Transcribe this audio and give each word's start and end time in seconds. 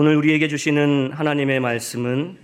오늘 0.00 0.14
우리에게 0.14 0.46
주시는 0.46 1.10
하나님의 1.10 1.58
말씀은 1.58 2.36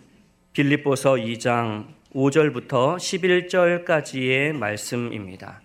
빌립보서 0.55 1.13
2장 1.13 1.85
5절부터 2.13 2.97
11절까지의 2.97 4.53
말씀입니다. 4.55 5.61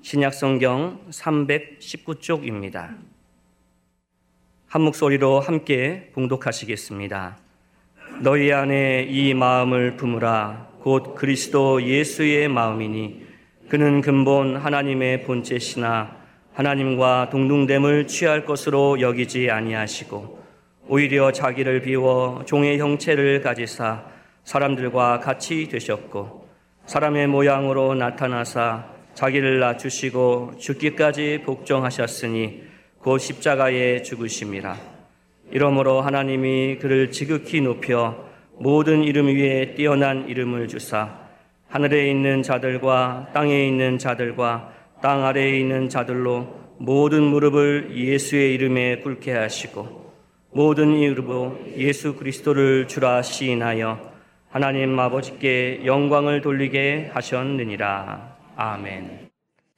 신약 0.00 0.32
성경 0.32 0.98
319쪽입니다. 1.10 2.96
한 4.66 4.80
목소리로 4.80 5.40
함께 5.40 6.08
봉독하시겠습니다. 6.14 7.36
너희 8.22 8.50
안에 8.50 9.08
이 9.10 9.34
마음을 9.34 9.98
품으라 9.98 10.70
곧 10.80 11.14
그리스도 11.16 11.82
예수의 11.82 12.48
마음이니 12.48 13.26
그는 13.68 14.00
근본 14.00 14.56
하나님의 14.56 15.24
본체시나 15.24 16.16
하나님과 16.54 17.28
동등됨을 17.28 18.06
취할 18.06 18.46
것으로 18.46 19.02
여기지 19.02 19.50
아니하시고 19.50 20.37
오히려 20.88 21.32
자기를 21.32 21.82
비워 21.82 22.42
종의 22.46 22.78
형체를 22.78 23.42
가지사 23.42 24.04
사람들과 24.44 25.20
같이 25.20 25.68
되셨고 25.68 26.48
사람의 26.86 27.26
모양으로 27.26 27.94
나타나사 27.94 28.86
자기를 29.12 29.60
낮추시고 29.60 30.52
죽기까지 30.58 31.42
복종하셨으니 31.44 32.62
곧 33.00 33.18
십자가에 33.18 34.02
죽으심이라 34.02 34.76
이러므로 35.50 36.00
하나님이 36.00 36.78
그를 36.78 37.10
지극히 37.10 37.60
높여 37.60 38.26
모든 38.58 39.02
이름 39.04 39.26
위에 39.26 39.74
뛰어난 39.74 40.26
이름을 40.26 40.68
주사 40.68 41.18
하늘에 41.68 42.10
있는 42.10 42.42
자들과 42.42 43.28
땅에 43.34 43.66
있는 43.66 43.98
자들과 43.98 44.72
땅 45.02 45.26
아래에 45.26 45.58
있는 45.58 45.90
자들로 45.90 46.56
모든 46.78 47.24
무릎을 47.24 47.94
예수의 47.94 48.54
이름에 48.54 49.00
꿇게 49.00 49.32
하시고 49.32 50.07
모든 50.58 50.96
이름으로 50.96 51.56
예수 51.76 52.16
그리스도를 52.16 52.88
주라 52.88 53.22
시인하여 53.22 54.12
하나님 54.50 54.98
아버지께 54.98 55.82
영광을 55.86 56.40
돌리게 56.40 57.12
하셨느니라. 57.14 58.36
아멘. 58.56 59.28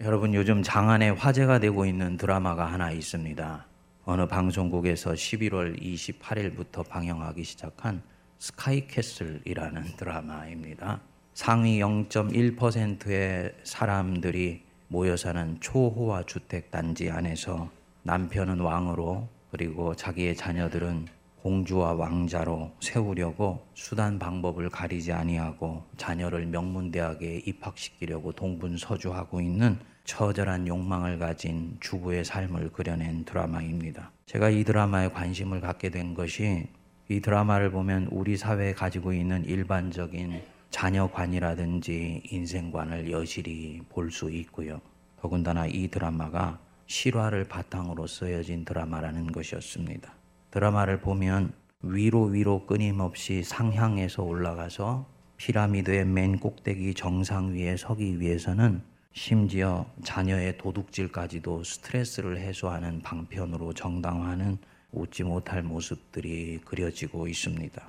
여러분 0.00 0.33
요즘 0.33 0.62
장안에 0.62 1.11
화제가 1.11 1.59
되고 1.59 1.84
있는 1.84 2.17
드라마가 2.17 2.64
하나 2.64 2.92
있습니다. 2.92 3.67
어느 4.06 4.27
방송국에서 4.27 5.11
11월 5.11 5.78
28일부터 5.78 6.89
방영하기 6.89 7.44
시작한 7.44 8.00
스카이캐슬이라는 8.39 9.83
드라마입니다. 9.98 11.03
상위 11.34 11.78
0.1%의 11.81 13.53
사람들이 13.65 14.62
모여 14.89 15.15
사는 15.19 15.59
초호화 15.61 16.22
주택 16.22 16.70
단지 16.70 17.11
안에서 17.11 17.69
남편은 18.05 18.61
왕으로 18.61 19.28
그리고 19.51 19.95
자기의 19.95 20.37
자녀들은 20.37 21.06
공주와 21.43 21.95
왕자로 21.95 22.70
세우려고 22.81 23.67
수단 23.75 24.19
방법을 24.19 24.69
가리지 24.69 25.12
아니하고 25.12 25.84
자녀를 25.97 26.47
명문대학에 26.47 27.43
입학시키려고 27.47 28.33
동분서주하고 28.33 29.41
있는 29.41 29.78
처절한 30.05 30.67
욕망을 30.67 31.19
가진 31.19 31.77
주부의 31.81 32.25
삶을 32.25 32.73
그려낸 32.73 33.25
드라마입니다. 33.25 34.12
제가 34.27 34.51
이 34.51 34.65
드라마에 34.65 35.09
관심을 35.09 35.61
갖게 35.61 35.89
된 35.89 36.15
것이 36.15 36.67
이 37.09 37.21
드라마를 37.21 37.71
보면 37.71 38.09
우리 38.11 38.37
사회에 38.37 38.75
가지고 38.75 39.12
있는 39.12 39.45
일반적인 39.45 40.43
자녀관이라든지 40.71 42.23
인생관을 42.31 43.11
여실히 43.11 43.81
볼 43.89 44.11
수 44.11 44.31
있고요. 44.31 44.81
더군다나 45.21 45.67
이 45.67 45.89
드라마가 45.89 46.59
실화를 46.91 47.44
바탕으로 47.44 48.08
쓰여진 48.08 48.64
드라마라는 48.64 49.30
것이었습니다. 49.30 50.12
드라마를 50.50 51.00
보면 51.00 51.52
위로 51.82 52.24
위로 52.24 52.66
끊임없이 52.66 53.44
상향해서 53.44 54.24
올라가서 54.24 55.06
피라미드의 55.36 56.05
맨 56.05 56.41
꼭대기 56.41 56.94
정상 56.94 57.55
위에 57.55 57.77
서기 57.77 58.19
위해서는 58.20 58.82
심지어 59.12 59.87
자녀의 60.03 60.59
도둑질까지도 60.59 61.62
스트레스를 61.62 62.38
해소하는 62.38 63.03
방편으로 63.03 63.72
정당화하는 63.72 64.59
웃지 64.91 65.22
못할 65.22 65.62
모습들이 65.62 66.59
그려지고 66.65 67.28
있습니다. 67.28 67.81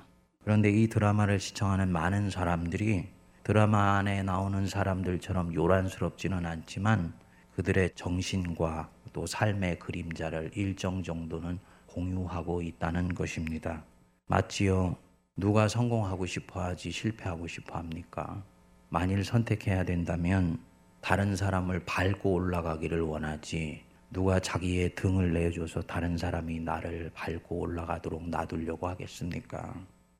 그런데 0.44 0.70
이 0.70 0.86
드라마를 0.88 1.40
시청하는 1.40 1.90
많은 1.90 2.30
사람들이 2.30 3.08
드라마 3.42 3.96
안에 3.96 4.22
나오는 4.22 4.68
사람들처럼 4.68 5.54
요란스럽지는 5.54 6.46
않지만 6.46 7.12
그들의 7.54 7.90
정신과 7.94 8.90
또 9.12 9.26
삶의 9.26 9.78
그림자를 9.78 10.50
일정 10.54 11.02
정도는 11.02 11.58
공유하고 11.86 12.62
있다는 12.62 13.14
것입니다. 13.14 13.84
마치요, 14.26 14.96
누가 15.36 15.68
성공하고 15.68 16.26
싶어 16.26 16.62
하지 16.62 16.90
실패하고 16.90 17.46
싶어 17.46 17.78
합니까? 17.78 18.42
만일 18.88 19.24
선택해야 19.24 19.84
된다면 19.84 20.58
다른 21.00 21.36
사람을 21.36 21.84
밟고 21.84 22.32
올라가기를 22.32 23.00
원하지 23.00 23.82
누가 24.10 24.38
자기의 24.38 24.94
등을 24.94 25.32
내줘서 25.32 25.80
다른 25.82 26.16
사람이 26.16 26.60
나를 26.60 27.10
밟고 27.14 27.60
올라가도록 27.60 28.28
놔두려고 28.28 28.88
하겠습니까? 28.88 29.74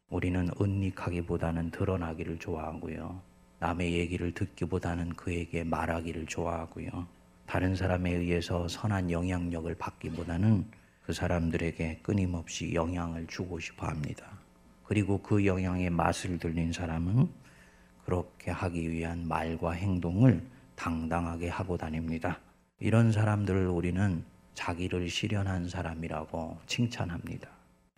우리는 0.09 0.49
은닉하기보다는 0.61 1.71
드러나기를 1.71 2.39
좋아하고요. 2.39 3.21
남의 3.59 3.93
얘기를 3.93 4.33
듣기보다는 4.33 5.11
그에게 5.11 5.63
말하기를 5.63 6.27
좋아하고요. 6.27 7.07
다른 7.47 7.75
사람에 7.77 8.13
의해서 8.13 8.67
선한 8.69 9.11
영향력을 9.11 9.75
받기보다는 9.75 10.65
그 11.05 11.13
사람들에게 11.13 12.01
끊임없이 12.03 12.75
영향을 12.75 13.27
주고 13.27 13.59
싶어 13.59 13.87
합니다. 13.87 14.27
그리고 14.85 15.19
그 15.19 15.45
영향의 15.45 15.91
맛을 15.91 16.39
들린 16.39 16.73
사람은 16.73 17.29
그렇게 18.05 18.51
하기 18.51 18.91
위한 18.91 19.27
말과 19.27 19.73
행동을 19.73 20.43
당당하게 20.75 21.49
하고 21.49 21.77
다닙니다. 21.77 22.39
이런 22.79 23.13
사람들을 23.13 23.67
우리는 23.69 24.25
자기를 24.55 25.09
실현한 25.09 25.69
사람이라고 25.69 26.59
칭찬합니다. 26.67 27.49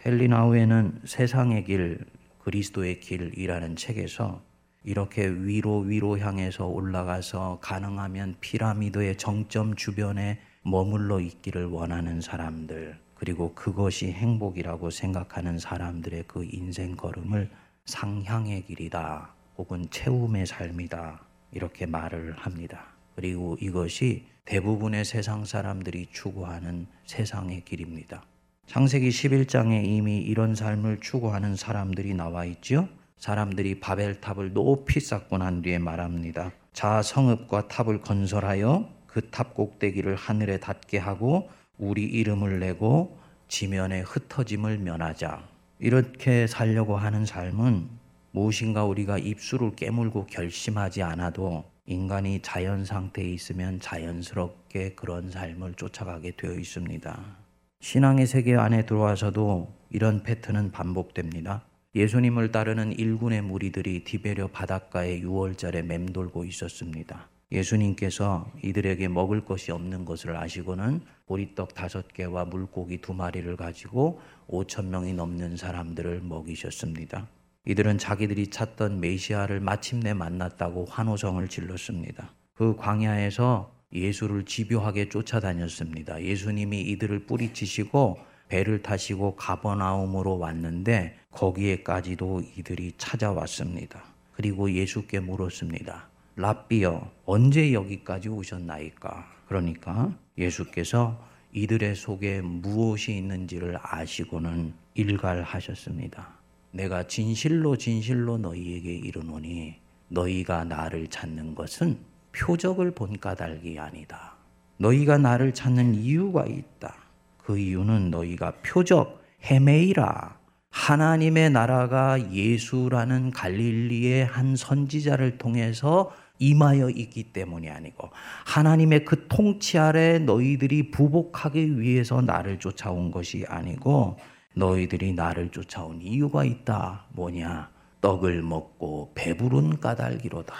헬리나우에는 0.04 1.00
세상의 1.04 1.65
길, 1.65 2.04
그리스도의 2.41 3.00
길이라는 3.00 3.77
책에서 3.77 4.43
이렇게 4.84 5.27
위로 5.27 5.78
위로 5.78 6.19
향해서 6.19 6.67
올라가서 6.67 7.59
가능하면 7.62 8.37
피라미드의 8.41 9.17
정점 9.17 9.75
주변에 9.75 10.39
머물러 10.62 11.21
있기를 11.21 11.67
원하는 11.67 12.21
사람들, 12.21 12.99
그리고 13.15 13.55
그것이 13.55 14.12
행복이라고 14.12 14.91
생각하는 14.91 15.59
사람들의 15.59 16.25
그 16.27 16.45
인생 16.45 16.97
걸음을 16.97 17.50
상향의 17.87 18.67
길이다, 18.67 19.34
혹은 19.56 19.89
채움의 19.91 20.47
삶이다, 20.47 21.21
이렇게 21.53 21.87
말을 21.87 22.34
합니다. 22.37 22.87
그리고 23.15 23.56
이것이 23.61 24.27
대부분의 24.45 25.06
세상 25.06 25.47
사람들이 25.47 26.09
추구하는 26.12 26.87
세상의 27.06 27.65
길입니다. 27.65 28.22
창세기 28.66 29.09
11장에 29.09 29.84
이미 29.87 30.19
이런 30.19 30.55
삶을 30.55 31.01
추구하는 31.01 31.56
사람들이 31.56 32.12
나와 32.15 32.45
있죠. 32.47 32.89
사람들이 33.19 33.80
바벨탑을 33.80 34.52
높이 34.52 35.00
쌓고 35.00 35.38
난 35.38 35.62
뒤에 35.62 35.78
말합니다. 35.78 36.52
자 36.72 37.02
성읍과 37.02 37.69
탑을 37.69 38.00
건설하여 38.00 38.94
그 39.06 39.30
탑 39.30 39.54
꼭대기를 39.54 40.16
하늘에 40.16 40.58
닿게 40.58 40.98
하고 40.98 41.48
우리 41.78 42.03
이름을 42.03 42.58
내고 42.58 43.16
지면에 43.47 44.00
흩어짐을 44.00 44.78
면하자. 44.78 45.48
이렇게 45.78 46.47
살려고 46.48 46.97
하는 46.97 47.24
삶은 47.24 47.88
무엇인가 48.32 48.84
우리가 48.84 49.19
입술을 49.19 49.76
깨물고 49.76 50.26
결심하지 50.26 51.03
않아도 51.04 51.64
인간이 51.86 52.41
자연 52.42 52.84
상태에 52.84 53.28
있으면 53.28 53.78
자연스럽게 53.78 54.94
그런 54.94 55.30
삶을 55.30 55.74
쫓아가게 55.74 56.32
되어 56.36 56.54
있습니다. 56.54 57.36
신앙의 57.80 58.26
세계 58.26 58.56
안에 58.56 58.86
들어와서도 58.86 59.72
이런 59.91 60.24
패턴은 60.24 60.72
반복됩니다. 60.72 61.65
예수님을 61.94 62.50
따르는 62.50 62.98
일군의 62.98 63.42
무리들이 63.42 64.02
디베려 64.02 64.48
바닷가의 64.48 65.22
6월절에 65.22 65.82
맴돌고 65.82 66.44
있었습니다. 66.44 67.28
예수님께서 67.52 68.50
이들에게 68.64 69.06
먹을 69.06 69.44
것이 69.44 69.70
없는 69.70 70.04
것을 70.04 70.36
아시고는 70.36 71.02
보리떡 71.26 71.74
다섯 71.74 72.08
개와 72.08 72.46
물고기 72.46 73.00
두 73.00 73.14
마리를 73.14 73.56
가지고 73.56 74.20
5천 74.48 74.86
명이 74.86 75.12
넘는 75.12 75.56
사람들을 75.56 76.22
먹이셨습니다. 76.22 77.28
이들은 77.66 77.98
자기들이 77.98 78.48
찾던 78.48 78.98
메시아를 79.00 79.60
마침내 79.60 80.14
만났다고 80.14 80.86
환호성을 80.86 81.46
질렀습니다. 81.46 82.34
그 82.54 82.74
광야에서 82.74 83.72
예수를 83.92 84.44
집요하게 84.44 85.10
쫓아다녔습니다. 85.10 86.24
예수님이 86.24 86.80
이들을 86.82 87.26
뿌리치시고 87.26 88.18
배를 88.48 88.82
타시고 88.82 89.36
가버나움으로 89.36 90.38
왔는데 90.38 91.18
거기에까지도 91.30 92.42
이들이 92.56 92.92
찾아왔습니다. 92.98 94.02
그리고 94.32 94.70
예수께 94.70 95.20
물었습니다. 95.20 96.08
랍비여 96.36 97.10
언제 97.24 97.72
여기까지 97.72 98.28
오셨나이까? 98.28 99.32
그러니까 99.46 100.12
예수께서 100.36 101.20
이들의 101.52 101.94
속에 101.94 102.41
무엇이 102.41 103.16
있는지를 103.16 103.78
아시고는 103.80 104.74
일갈하셨습니다. 104.94 106.28
내가 106.72 107.06
진실로 107.06 107.76
진실로 107.76 108.36
너희에게 108.38 108.92
이르노니 108.92 109.76
너희가 110.08 110.64
나를 110.64 111.06
찾는 111.06 111.54
것은 111.54 111.98
표적을 112.32 112.91
본 112.91 113.18
까닭이 113.18 113.78
아니다. 113.78 114.34
너희가 114.78 115.18
나를 115.18 115.54
찾는 115.54 115.94
이유가 115.94 116.44
있다. 116.44 117.03
그 117.44 117.58
이유는 117.58 118.10
너희가 118.10 118.54
표적 118.62 119.22
헤메이라 119.44 120.38
하나님의 120.70 121.50
나라가 121.50 122.18
예수라는 122.32 123.30
갈릴리의 123.30 124.24
한 124.26 124.56
선지자를 124.56 125.38
통해서 125.38 126.10
임하여 126.41 126.91
있기 126.91 127.32
때문이 127.32 127.70
아니고 127.70 128.10
하나님의 128.44 129.04
그 129.04 129.28
통치 129.28 129.78
아래 129.78 130.18
너희들이 130.18 130.91
부복하기 130.91 131.78
위해서 131.78 132.20
나를 132.20 132.58
쫓아온 132.58 133.12
것이 133.12 133.44
아니고 133.46 134.18
너희들이 134.56 135.12
나를 135.12 135.50
쫓아온 135.50 136.00
이유가 136.00 136.44
있다. 136.44 137.06
뭐냐? 137.12 137.70
떡을 138.00 138.42
먹고 138.42 139.12
배부른 139.14 139.80
까닭이로다. 139.80 140.54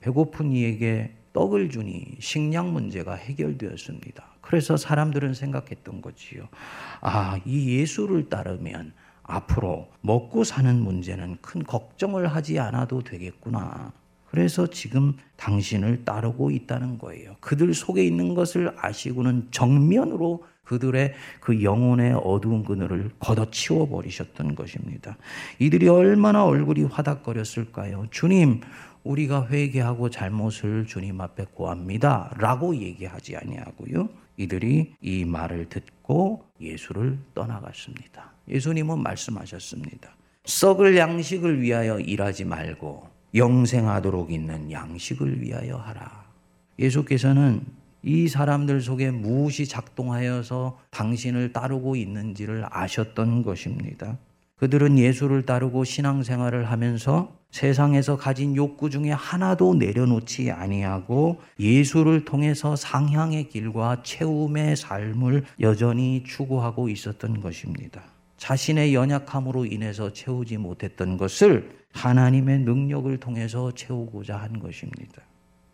배고픈 0.00 0.52
이에게 0.52 1.15
떡을 1.36 1.68
주니 1.68 2.16
식량 2.18 2.72
문제가 2.72 3.14
해결되었습니다. 3.14 4.24
그래서 4.40 4.78
사람들은 4.78 5.34
생각했던 5.34 6.00
거지요. 6.00 6.48
아, 7.02 7.38
이 7.44 7.76
예수를 7.76 8.30
따르면 8.30 8.94
앞으로 9.22 9.88
먹고 10.00 10.44
사는 10.44 10.80
문제는 10.80 11.36
큰 11.42 11.62
걱정을 11.62 12.28
하지 12.28 12.58
않아도 12.58 13.02
되겠구나. 13.02 13.92
그래서 14.30 14.66
지금 14.66 15.14
당신을 15.36 16.06
따르고 16.06 16.52
있다는 16.52 16.96
거예요. 16.96 17.36
그들 17.40 17.74
속에 17.74 18.02
있는 18.02 18.34
것을 18.34 18.74
아시고는 18.78 19.48
정면으로 19.50 20.42
그들의 20.64 21.12
그 21.40 21.62
영혼의 21.62 22.14
어두운 22.24 22.64
그늘을 22.64 23.10
걷어치워 23.18 23.88
버리셨던 23.88 24.54
것입니다. 24.54 25.16
이들이 25.58 25.88
얼마나 25.88 26.44
얼굴이 26.44 26.84
화닥거렸을까요? 26.84 28.06
주님, 28.10 28.62
우리가 29.06 29.46
회개하고 29.48 30.10
잘못을 30.10 30.86
주님 30.86 31.20
앞에 31.20 31.46
고합니다. 31.54 32.34
라고 32.36 32.76
얘기하지 32.76 33.36
아니하고요. 33.36 34.08
이들이 34.36 34.94
이 35.00 35.24
말을 35.24 35.68
듣고 35.68 36.44
예수를 36.60 37.18
떠나갔습니다. 37.34 38.32
예수님은 38.48 39.02
말씀하셨습니다. 39.02 40.14
썩을 40.44 40.96
양식을 40.96 41.62
위하여 41.62 41.98
일하지 41.98 42.44
말고 42.44 43.08
영생하도록 43.34 44.30
있는 44.30 44.70
양식을 44.70 45.42
위하여 45.42 45.76
하라. 45.76 46.26
예수께서는 46.78 47.62
이 48.02 48.28
사람들 48.28 48.80
속에 48.80 49.10
무엇이 49.10 49.66
작동하여서 49.66 50.78
당신을 50.90 51.52
따르고 51.52 51.96
있는지를 51.96 52.64
아셨던 52.70 53.42
것입니다. 53.42 54.18
그들은 54.58 54.98
예수를 54.98 55.44
따르고 55.44 55.84
신앙생활을 55.84 56.70
하면서 56.70 57.36
세상에서 57.50 58.16
가진 58.16 58.56
욕구 58.56 58.90
중에 58.90 59.10
하나도 59.10 59.74
내려놓지 59.74 60.50
아니하고 60.50 61.40
예수를 61.60 62.24
통해서 62.24 62.74
상향의 62.74 63.50
길과 63.50 64.02
채움의 64.02 64.76
삶을 64.76 65.44
여전히 65.60 66.24
추구하고 66.24 66.88
있었던 66.88 67.40
것입니다. 67.40 68.02
자신의 68.38 68.94
연약함으로 68.94 69.66
인해서 69.66 70.12
채우지 70.12 70.58
못했던 70.58 71.16
것을 71.16 71.70
하나님의 71.92 72.60
능력을 72.60 73.16
통해서 73.18 73.72
채우고자 73.72 74.36
한 74.36 74.58
것입니다. 74.58 75.22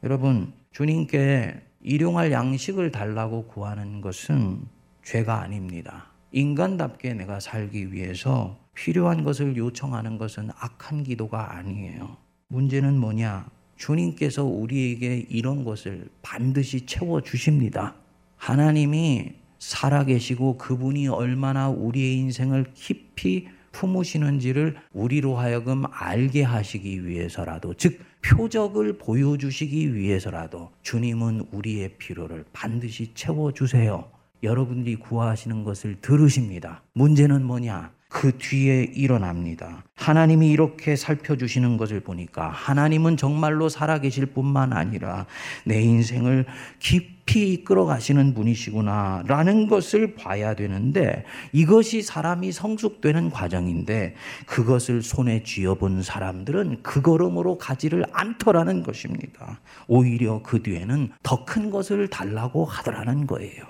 여러분, 0.04 0.52
주님께 0.72 1.60
일용할 1.82 2.30
양식을 2.30 2.92
달라고 2.92 3.46
구하는 3.46 4.00
것은 4.00 4.60
죄가 5.04 5.40
아닙니다. 5.40 6.06
인간답게 6.30 7.14
내가 7.14 7.40
살기 7.40 7.92
위해서 7.92 8.61
필요한 8.74 9.22
것을 9.24 9.56
요청하는 9.56 10.18
것은 10.18 10.50
악한 10.58 11.04
기도가 11.04 11.56
아니에요. 11.56 12.16
문제는 12.48 12.98
뭐냐? 12.98 13.48
주님께서 13.76 14.44
우리에게 14.44 15.26
이런 15.28 15.64
것을 15.64 16.08
반드시 16.22 16.86
채워 16.86 17.20
주십니다. 17.20 17.94
하나님이 18.36 19.32
살아계시고 19.58 20.58
그분이 20.58 21.08
얼마나 21.08 21.68
우리의 21.68 22.16
인생을 22.18 22.72
깊이 22.74 23.48
품으시는지를 23.72 24.76
우리로 24.92 25.36
하여금 25.36 25.84
알게 25.90 26.42
하시기 26.42 27.06
위해서라도, 27.06 27.74
즉, 27.74 27.98
표적을 28.22 28.98
보여주시기 28.98 29.94
위해서라도 29.94 30.70
주님은 30.82 31.46
우리의 31.52 31.96
필요를 31.98 32.44
반드시 32.52 33.12
채워주세요. 33.14 34.08
여러분들이 34.42 34.96
구하시는 34.96 35.64
것을 35.64 35.96
들으십니다. 36.00 36.82
문제는 36.94 37.44
뭐냐? 37.44 37.92
그 38.12 38.36
뒤에 38.36 38.82
일어납니다. 38.94 39.82
하나님이 39.96 40.50
이렇게 40.50 40.96
살펴주시는 40.96 41.78
것을 41.78 42.00
보니까 42.00 42.48
하나님은 42.50 43.16
정말로 43.16 43.70
살아계실 43.70 44.26
뿐만 44.26 44.74
아니라 44.74 45.24
내 45.64 45.80
인생을 45.80 46.44
깊이 46.78 47.54
이끌어 47.54 47.86
가시는 47.86 48.34
분이시구나 48.34 49.22
라는 49.26 49.66
것을 49.66 50.14
봐야 50.14 50.54
되는데 50.54 51.24
이것이 51.52 52.02
사람이 52.02 52.52
성숙되는 52.52 53.30
과정인데 53.30 54.14
그것을 54.44 55.00
손에 55.00 55.42
쥐어본 55.42 56.02
사람들은 56.02 56.82
그 56.82 57.00
걸음으로 57.00 57.56
가지를 57.56 58.04
않더라는 58.12 58.82
것입니다. 58.82 59.60
오히려 59.88 60.42
그 60.42 60.62
뒤에는 60.62 61.12
더 61.22 61.42
큰 61.46 61.70
것을 61.70 62.08
달라고 62.08 62.64
하더라는 62.66 63.26
거예요. 63.26 63.64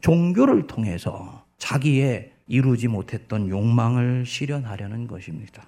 종교를 0.00 0.66
통해서 0.66 1.44
자기의 1.58 2.31
이루지 2.46 2.88
못했던 2.88 3.48
욕망을 3.48 4.26
실현하려는 4.26 5.06
것입니다. 5.06 5.64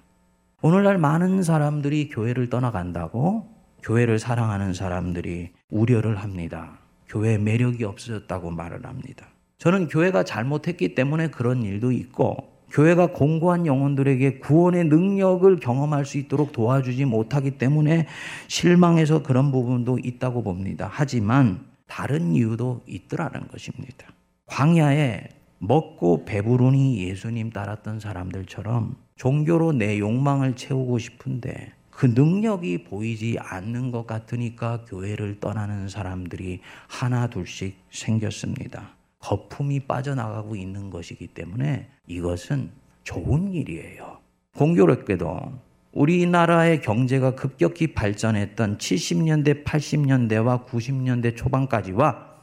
오늘날 0.61 0.97
많은 0.97 1.43
사람들이 1.43 2.09
교회를 2.09 2.49
떠나간다고 2.49 3.47
교회를 3.83 4.17
사랑하는 4.17 4.73
사람들이 4.73 5.51
우려를 5.69 6.15
합니다. 6.17 6.79
교회 7.07 7.37
매력이 7.37 7.83
없어졌다고 7.83 8.51
말을 8.51 8.85
합니다. 8.85 9.27
저는 9.57 9.87
교회가 9.87 10.23
잘못했기 10.23 10.95
때문에 10.95 11.29
그런 11.29 11.63
일도 11.63 11.91
있고 11.91 12.55
교회가 12.71 13.07
공고한 13.13 13.65
영혼들에게 13.65 14.39
구원의 14.39 14.85
능력을 14.85 15.55
경험할 15.57 16.05
수 16.05 16.17
있도록 16.17 16.51
도와주지 16.51 17.05
못하기 17.05 17.51
때문에 17.51 18.07
실망해서 18.47 19.23
그런 19.23 19.51
부분도 19.51 19.99
있다고 20.03 20.43
봅니다. 20.43 20.89
하지만 20.91 21.65
다른 21.87 22.33
이유도 22.33 22.81
있더라는 22.87 23.47
것입니다. 23.47 24.07
광야에 24.47 25.29
먹고 25.59 26.25
배부르니 26.25 27.03
예수님 27.07 27.51
따랐던 27.51 27.99
사람들처럼 27.99 28.95
종교로 29.15 29.73
내 29.73 29.99
욕망을 29.99 30.55
채우고 30.55 30.97
싶은데 30.99 31.73
그 31.89 32.07
능력이 32.07 32.83
보이지 32.83 33.37
않는 33.39 33.91
것 33.91 34.05
같으니까 34.05 34.83
교회를 34.85 35.39
떠나는 35.39 35.87
사람들이 35.87 36.59
하나 36.87 37.27
둘씩 37.27 37.77
생겼습니다. 37.89 38.95
거품이 39.19 39.81
빠져나가고 39.81 40.55
있는 40.55 40.89
것이기 40.89 41.27
때문에 41.27 41.87
이것은 42.05 42.69
좋은 43.03 43.53
일이에요. 43.53 44.19
공교롭게도 44.57 45.53
우리나라의 45.93 46.81
경제가 46.81 47.35
급격히 47.35 47.93
발전했던 47.93 48.77
70년대, 48.77 49.63
80년대와 49.63 50.65
90년대 50.65 51.37
초반까지와 51.37 52.34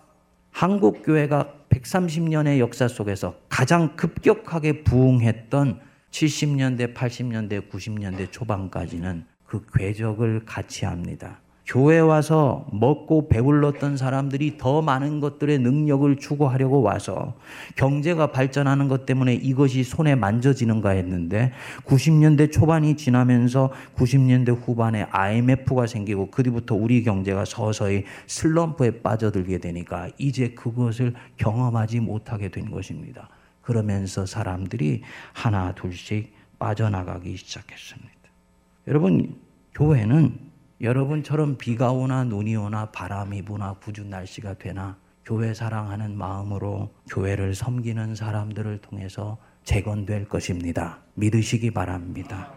한국 0.52 1.02
교회가 1.02 1.52
130년의 1.70 2.58
역사 2.58 2.86
속에서 2.86 3.34
가장 3.48 3.96
급격하게 3.96 4.84
부흥했던 4.84 5.80
70년대, 6.10 6.94
80년대, 6.94 7.68
90년대 7.70 8.30
초반까지는 8.30 9.24
그 9.46 9.66
궤적을 9.74 10.44
같이 10.44 10.84
합니다. 10.84 11.41
교회 11.64 12.00
와서 12.00 12.66
먹고 12.72 13.28
배불렀던 13.28 13.96
사람들이 13.96 14.58
더 14.58 14.82
많은 14.82 15.20
것들의 15.20 15.60
능력을 15.60 16.16
추구하려고 16.16 16.82
와서 16.82 17.34
경제가 17.76 18.32
발전하는 18.32 18.88
것 18.88 19.06
때문에 19.06 19.34
이것이 19.34 19.84
손에 19.84 20.16
만져지는가 20.16 20.90
했는데 20.90 21.52
90년대 21.84 22.50
초반이 22.50 22.96
지나면서 22.96 23.70
90년대 23.96 24.60
후반에 24.66 25.06
IMF가 25.10 25.86
생기고 25.86 26.30
그 26.30 26.42
뒤부터 26.42 26.74
우리 26.74 27.04
경제가 27.04 27.44
서서히 27.44 28.04
슬럼프에 28.26 29.02
빠져들게 29.02 29.58
되니까 29.58 30.08
이제 30.18 30.50
그것을 30.50 31.14
경험하지 31.36 32.00
못하게 32.00 32.48
된 32.48 32.70
것입니다. 32.70 33.28
그러면서 33.62 34.26
사람들이 34.26 35.02
하나 35.32 35.72
둘씩 35.74 36.34
빠져나가기 36.58 37.36
시작했습니다. 37.36 38.10
여러분, 38.88 39.36
교회는 39.74 40.51
여러분처럼 40.82 41.58
비가 41.58 41.92
오나 41.92 42.24
눈이 42.24 42.56
오나 42.56 42.90
바람이 42.90 43.42
부나 43.42 43.74
궂은 43.74 44.10
날씨가 44.10 44.54
되나 44.54 44.98
교회 45.24 45.54
사랑하는 45.54 46.18
마음으로 46.18 46.92
교회를 47.08 47.54
섬기는 47.54 48.16
사람들을 48.16 48.78
통해서 48.78 49.38
재건될 49.62 50.26
것입니다. 50.26 50.98
믿으시기 51.14 51.70
바랍니다. 51.70 52.52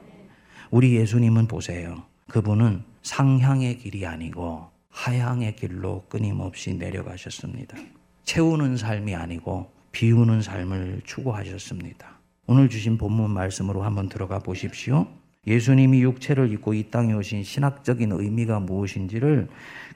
우리 0.71 0.95
예수님은 0.95 1.47
보세요. 1.47 2.03
그분은 2.27 2.83
상향의 3.03 3.77
길이 3.77 4.07
아니고 4.07 4.69
하향의 4.89 5.55
길로 5.55 6.05
끊임없이 6.09 6.73
내려가셨습니다. 6.73 7.77
채우는 8.23 8.77
삶이 8.77 9.13
아니고 9.13 9.71
비우는 9.91 10.41
삶을 10.41 11.01
추구하셨습니다. 11.05 12.19
오늘 12.47 12.69
주신 12.69 12.97
본문 12.97 13.29
말씀으로 13.29 13.83
한번 13.83 14.09
들어가 14.09 14.39
보십시오. 14.39 15.07
예수님이 15.47 16.01
육체를 16.01 16.51
입고 16.53 16.73
이 16.73 16.89
땅에 16.89 17.13
오신 17.13 17.43
신학적인 17.43 18.11
의미가 18.11 18.59
무엇인지를 18.61 19.47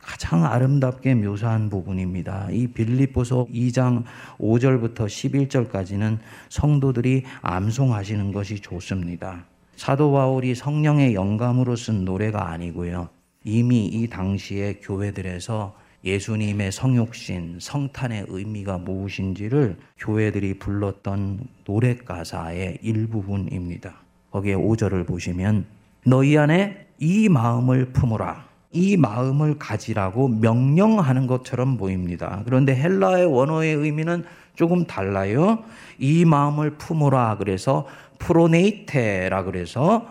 가장 0.02 0.46
아름답게 0.46 1.16
묘사한 1.16 1.70
부분입니다. 1.70 2.50
이 2.52 2.68
빌립보서 2.68 3.48
2장 3.52 4.04
5절부터 4.40 5.08
11절까지는 5.08 6.20
성도들이 6.50 7.24
암송하시는 7.42 8.32
것이 8.32 8.60
좋습니다. 8.60 9.46
사도 9.76 10.12
바울이 10.12 10.56
성령의 10.56 11.14
영감으로 11.14 11.76
쓴 11.76 12.06
노래가 12.06 12.50
아니고요. 12.50 13.10
이미 13.44 13.86
이 13.86 14.08
당시에 14.08 14.80
교회들에서 14.82 15.76
예수님의 16.04 16.72
성육신, 16.72 17.58
성탄의 17.60 18.26
의미가 18.30 18.78
무엇인지를 18.80 19.78
교회들이 19.98 20.60
불렀던 20.60 21.48
노래 21.66 21.96
가사의 21.96 22.80
일부분입니다. 22.82 24.09
거기에 24.32 24.56
5절을 24.56 25.08
보시면 25.08 25.66
너희 26.06 26.38
안에 26.38 26.88
이 27.00 27.30
마음을 27.30 27.92
품으라. 27.92 28.50
이 28.72 28.98
마음을 28.98 29.58
가지라고 29.58 30.28
명령하는 30.28 31.26
것처럼 31.26 31.78
보입니다. 31.78 32.44
그런데 32.46 32.76
헬라의 32.76 33.26
원어의 33.26 33.74
의미는 33.74 34.24
조금 34.56 34.86
달라요. 34.86 35.64
이 35.98 36.26
마음을 36.26 36.72
품으라 36.72 37.38
그래서 37.38 37.88
프로네이테라 38.20 39.44
그래서 39.44 40.06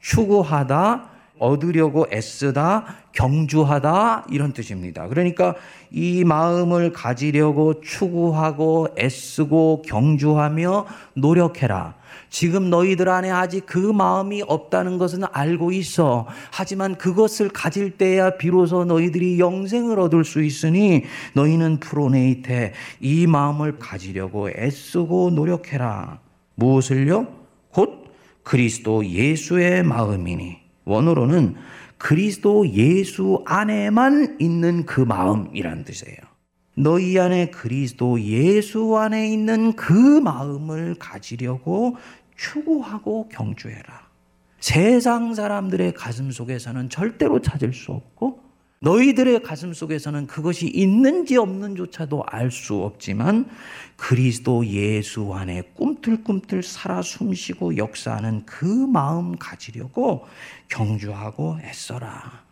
추구하다, 0.00 1.08
얻으려고 1.38 2.06
애쓰다, 2.12 2.84
경주하다 3.12 4.26
이런 4.30 4.52
뜻입니다. 4.52 5.08
그러니까 5.08 5.54
이 5.90 6.24
마음을 6.24 6.92
가지려고 6.92 7.80
추구하고 7.80 8.88
애쓰고 8.98 9.82
경주하며 9.86 10.86
노력해라. 11.14 11.94
지금 12.34 12.68
너희들 12.68 13.08
안에 13.08 13.30
아직 13.30 13.64
그 13.64 13.78
마음이 13.78 14.42
없다는 14.48 14.98
것은 14.98 15.22
알고 15.30 15.70
있어. 15.70 16.26
하지만 16.50 16.96
그것을 16.96 17.48
가질 17.48 17.92
때야 17.96 18.36
비로소 18.36 18.84
너희들이 18.84 19.38
영생을 19.38 20.00
얻을 20.00 20.24
수 20.24 20.42
있으니 20.42 21.04
너희는 21.34 21.78
프로네이테 21.78 22.72
이 22.98 23.28
마음을 23.28 23.78
가지려고 23.78 24.50
애쓰고 24.50 25.30
노력해라. 25.30 26.18
무엇을요? 26.56 27.28
곧 27.70 28.08
그리스도 28.42 29.06
예수의 29.06 29.84
마음이니. 29.84 30.56
원어로는 30.86 31.54
그리스도 31.98 32.68
예수 32.68 33.44
안에만 33.46 34.38
있는 34.40 34.86
그 34.86 35.00
마음이란 35.00 35.84
뜻이에요. 35.84 36.18
너희 36.76 37.18
안에 37.18 37.50
그리스도 37.50 38.20
예수 38.20 38.96
안에 38.96 39.28
있는 39.28 39.74
그 39.74 39.92
마음을 39.92 40.96
가지려고 40.98 41.96
추구하고 42.36 43.28
경주해라. 43.28 44.08
세상 44.60 45.34
사람들의 45.34 45.92
가슴 45.94 46.30
속에서는 46.30 46.88
절대로 46.88 47.40
찾을 47.40 47.72
수 47.74 47.92
없고 47.92 48.40
너희들의 48.80 49.42
가슴 49.42 49.72
속에서는 49.72 50.26
그것이 50.26 50.68
있는지 50.68 51.36
없는조차도 51.38 52.24
알 52.26 52.50
수 52.50 52.82
없지만 52.82 53.48
그리스도 53.96 54.66
예수 54.66 55.32
안에 55.32 55.62
꿈틀꿈틀 55.74 56.62
살아 56.62 57.00
숨쉬고 57.00 57.78
역사하는 57.78 58.44
그 58.44 58.64
마음 58.66 59.36
가지려고 59.38 60.26
경주하고 60.68 61.58
애써라. 61.62 62.44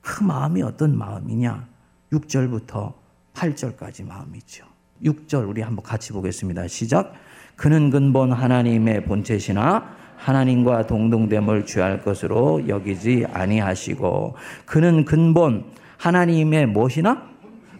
그 0.00 0.24
마음이 0.24 0.62
어떤 0.62 0.96
마음이냐? 0.96 1.68
6절부터 2.12 2.94
8절까지 3.34 4.04
마음이죠. 4.06 4.64
6절 5.04 5.48
우리 5.48 5.62
한번 5.62 5.84
같이 5.84 6.12
보겠습니다. 6.12 6.66
시작. 6.68 7.14
그는 7.56 7.90
근본 7.90 8.32
하나님의 8.32 9.04
본체시나 9.04 9.96
하나님과 10.16 10.86
동등됨을 10.86 11.66
취할 11.66 12.02
것으로 12.02 12.68
여기지 12.68 13.26
아니하시고 13.32 14.34
그는 14.64 15.04
근본 15.04 15.64
하나님의 15.98 16.66
무엇이나 16.66 17.22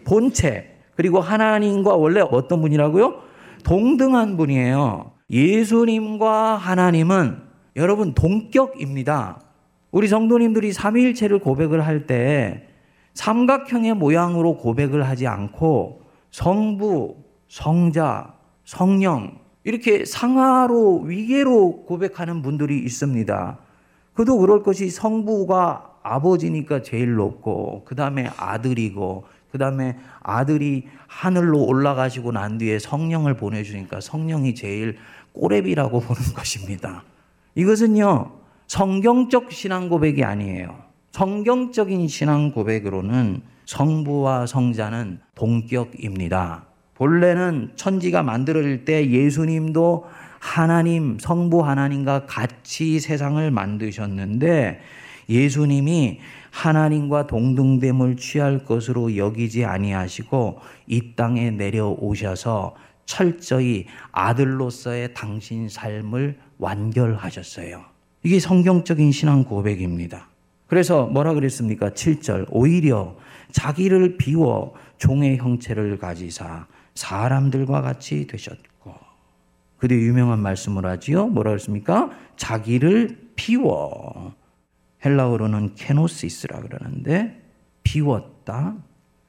본체 0.05 0.75
그리고 0.95 1.19
하나님과 1.19 1.95
원래 1.95 2.21
어떤 2.21 2.61
분이라고요? 2.61 3.21
동등한 3.63 4.37
분이에요. 4.37 5.11
예수님과 5.29 6.55
하나님은 6.55 7.37
여러분 7.75 8.13
동격입니다. 8.13 9.41
우리 9.91 10.07
성도님들이 10.07 10.73
삼위일체를 10.73 11.39
고백을 11.39 11.85
할 11.85 12.07
때 12.07 12.67
삼각형의 13.13 13.95
모양으로 13.95 14.57
고백을 14.57 15.07
하지 15.07 15.27
않고 15.27 16.01
성부, 16.31 17.15
성자, 17.47 18.35
성령 18.63 19.39
이렇게 19.67 20.05
상하로 20.05 21.01
위계로 21.01 21.83
고백하는 21.83 22.41
분들이 22.41 22.79
있습니다. 22.79 23.57
그도 24.13 24.37
그럴 24.37 24.63
것이 24.63 24.89
성부가 24.89 25.91
아버지니까 26.03 26.83
제일 26.83 27.15
높고 27.15 27.83
그 27.83 27.93
다음에 27.93 28.29
아들이고 28.37 29.25
그 29.51 29.57
다음에 29.57 29.99
아들이 30.21 30.87
하늘로 31.07 31.65
올라가시고 31.65 32.31
난 32.31 32.57
뒤에 32.57 32.79
성령을 32.79 33.33
보내주니까 33.33 33.99
성령이 33.99 34.55
제일 34.55 34.99
꼬랩이라고 35.35 35.91
보는 35.99 36.33
것입니다. 36.33 37.03
이것은요 37.55 38.37
성경적 38.67 39.51
신앙 39.51 39.89
고백이 39.89 40.23
아니에요. 40.23 40.81
성경적인 41.11 42.07
신앙 42.07 42.53
고백으로는 42.53 43.41
성부와 43.65 44.45
성자는 44.45 45.19
동격입니다. 45.35 46.67
본래는 46.97 47.73
천지가 47.75 48.23
만들어질 48.23 48.83
때 48.83 49.09
예수님도 49.09 50.05
하나님, 50.39 51.17
성부 51.19 51.65
하나님과 51.65 52.25
같이 52.25 52.99
세상을 52.99 53.49
만드셨는데 53.51 54.79
예수님이 55.29 56.19
하나님과 56.51 57.27
동등됨을 57.27 58.17
취할 58.17 58.65
것으로 58.65 59.15
여기지 59.15 59.65
아니하시고 59.65 60.59
이 60.87 61.15
땅에 61.15 61.51
내려오셔서 61.51 62.75
철저히 63.05 63.85
아들로서의 64.11 65.13
당신 65.13 65.69
삶을 65.69 66.39
완결하셨어요. 66.57 67.83
이게 68.23 68.39
성경적인 68.39 69.11
신앙 69.11 69.43
고백입니다. 69.43 70.29
그래서 70.65 71.05
뭐라 71.05 71.33
그랬습니까? 71.33 71.91
7절. 71.91 72.47
오히려 72.49 73.15
자기를 73.51 74.17
비워 74.17 74.73
종의 74.97 75.37
형체를 75.37 75.97
가지사 75.97 76.65
사람들과 76.97 77.81
같이 77.81 78.25
되셨고. 78.27 78.95
그뒤 79.77 79.93
유명한 79.95 80.39
말씀을 80.39 80.85
하지요. 80.85 81.27
뭐라 81.27 81.51
그랬습니까? 81.51 82.09
자기를 82.35 83.31
비워. 83.35 84.33
헬라어로는 85.05 85.75
케노시스라 85.75 86.61
그러는데 86.61 87.39
비웠다. 87.83 88.75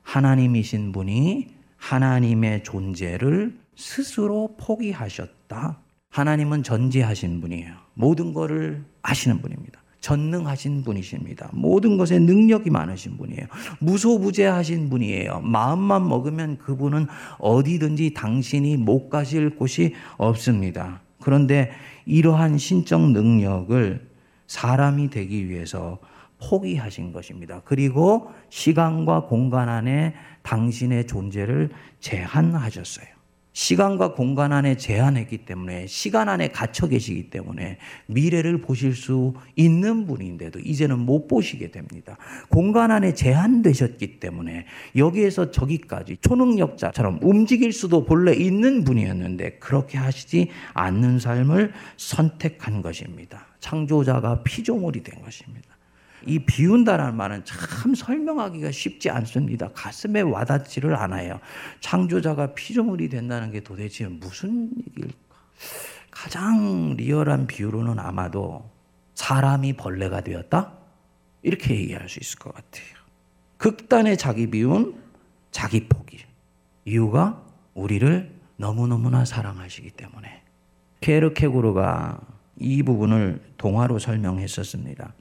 하나님이신 0.03 0.93
분이 0.93 1.49
하나님의 1.77 2.65
존재를 2.65 3.59
스스로 3.77 4.57
포기하셨다. 4.59 5.79
하나님은 6.09 6.63
전지하신 6.63 7.43
분이에요. 7.43 7.75
모든 7.93 8.33
것을 8.33 8.83
아시는 9.03 9.43
분입니다. 9.43 9.81
전능하신 10.01 10.85
분이십니다. 10.85 11.51
모든 11.53 11.97
것에 11.97 12.19
능력이 12.19 12.71
많으신 12.71 13.17
분이에요. 13.17 13.47
무소부재하신 13.81 14.91
분이에요. 14.91 15.41
마음만 15.41 16.09
먹으면 16.09 16.59
그분은 16.59 17.07
어디든지 17.39 18.15
당신이 18.15 18.77
못 18.77 19.09
가실 19.09 19.57
곳이 19.57 19.95
없습니다. 20.17 21.03
그런데 21.21 21.71
이러한 22.07 22.59
신적 22.59 23.11
능력을 23.11 24.09
사람이 24.47 25.11
되기 25.11 25.49
위해서 25.49 25.99
포기하신 26.41 27.13
것입니다. 27.13 27.63
그리고 27.65 28.31
시간과 28.49 29.27
공간 29.27 29.69
안에 29.69 30.15
당신의 30.43 31.07
존재를 31.07 31.71
제한하셨어요. 32.01 33.18
시간과 33.59 34.13
공간 34.13 34.53
안에 34.53 34.77
제한했기 34.77 35.39
때문에 35.39 35.89
시간 35.89 36.29
안에 36.29 36.47
갇혀 36.47 36.87
계시기 36.87 37.29
때문에 37.29 37.79
미래를 38.07 38.61
보실 38.61 38.95
수 38.95 39.35
있는 39.57 40.07
분인데도 40.07 40.61
이제는 40.61 41.01
못 41.01 41.27
보시게 41.27 41.73
됩니다. 41.73 42.17
공간 42.51 42.93
안에 42.93 43.15
제한되셨기 43.15 44.21
때문에 44.21 44.65
여기에서 44.95 45.51
저기까지 45.51 46.19
초능력자처럼 46.21 47.19
움직일 47.21 47.73
수도 47.73 48.05
본래 48.05 48.33
있는 48.33 48.85
분이었는데 48.85 49.59
그렇게 49.59 49.99
하시지 49.99 50.51
않는 50.75 51.19
삶을 51.19 51.73
선택한 51.97 52.81
것입니다. 52.81 53.45
창조자가 53.59 54.45
피조물이 54.45 55.03
된 55.03 55.21
것입니다. 55.21 55.68
이 56.27 56.39
비운다라는 56.39 57.17
말은 57.17 57.45
참 57.45 57.95
설명하기가 57.95 58.71
쉽지 58.71 59.11
않습니다. 59.11 59.69
가슴에 59.69 60.21
와닿지를 60.21 60.95
않아요. 60.95 61.41
창조자가 61.81 62.55
피조물이 62.55 63.09
된다는 63.09 63.51
게 63.51 63.61
도대체 63.61 64.07
무슨 64.09 64.71
얘기일까? 64.79 65.17
가장 66.11 66.95
리얼한 66.97 67.47
비유로는 67.47 67.99
아마도 67.99 68.71
사람이 69.15 69.75
벌레가 69.75 70.21
되었다? 70.21 70.73
이렇게 71.43 71.77
얘기할 71.77 72.09
수 72.09 72.19
있을 72.21 72.39
것 72.39 72.55
같아요. 72.55 72.87
극단의 73.59 74.17
자기 74.17 74.49
비운, 74.49 75.01
자기 75.51 75.89
포기. 75.89 76.19
이유가 76.85 77.45
우리를 77.75 78.35
너무너무나 78.57 79.25
사랑하시기 79.25 79.91
때문에. 79.91 80.43
케르케고르가 81.01 82.21
이 82.57 82.83
부분을 82.83 83.41
동화로 83.57 83.99
설명했었습니다. 83.99 85.15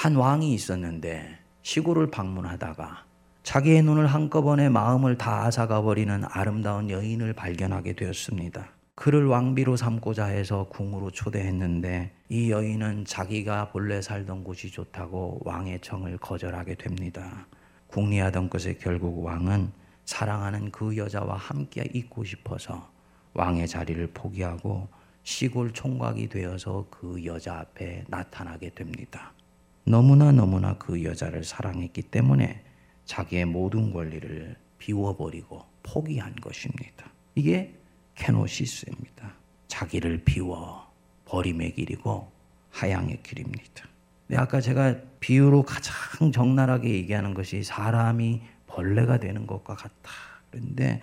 한 0.00 0.16
왕이 0.16 0.54
있었는데 0.54 1.36
시골을 1.60 2.10
방문하다가 2.10 3.04
자기의 3.42 3.82
눈을 3.82 4.06
한꺼번에 4.06 4.70
마음을 4.70 5.18
다 5.18 5.44
앗아가 5.44 5.82
버리는 5.82 6.24
아름다운 6.30 6.88
여인을 6.88 7.34
발견하게 7.34 7.92
되었습니다. 7.92 8.70
그를 8.94 9.26
왕비로 9.26 9.76
삼고자 9.76 10.24
해서 10.24 10.68
궁으로 10.70 11.10
초대했는데 11.10 12.12
이 12.30 12.50
여인은 12.50 13.04
자기가 13.04 13.72
본래 13.72 14.00
살던 14.00 14.42
곳이 14.42 14.70
좋다고 14.70 15.42
왕의 15.44 15.80
청을 15.82 16.16
거절하게 16.16 16.76
됩니다. 16.76 17.46
궁리하던 17.88 18.48
것에 18.48 18.78
결국 18.80 19.22
왕은 19.22 19.70
사랑하는 20.06 20.70
그 20.70 20.96
여자와 20.96 21.36
함께 21.36 21.84
있고 21.92 22.24
싶어서 22.24 22.90
왕의 23.34 23.68
자리를 23.68 24.12
포기하고 24.14 24.88
시골 25.24 25.74
총각이 25.74 26.30
되어서 26.30 26.86
그 26.88 27.22
여자 27.26 27.58
앞에 27.58 28.04
나타나게 28.08 28.70
됩니다. 28.70 29.34
너무나 29.84 30.32
너무나 30.32 30.76
그 30.78 31.02
여자를 31.04 31.44
사랑했기 31.44 32.02
때문에 32.02 32.62
자기의 33.04 33.46
모든 33.46 33.92
권리를 33.92 34.56
비워버리고 34.78 35.64
포기한 35.82 36.34
것입니다. 36.36 37.10
이게 37.34 37.74
케노시스입니다. 38.14 39.34
자기를 39.68 40.22
비워 40.24 40.86
버림의 41.24 41.74
길이고 41.74 42.30
하양의 42.70 43.22
길입니다. 43.22 43.88
네, 44.28 44.36
아까 44.36 44.60
제가 44.60 44.96
비유로 45.18 45.62
가장 45.64 46.30
적나라하게 46.32 46.90
얘기하는 46.90 47.34
것이 47.34 47.62
사람이 47.62 48.42
벌레가 48.66 49.18
되는 49.18 49.46
것과 49.46 49.74
같다. 49.74 50.10
그런데 50.50 51.00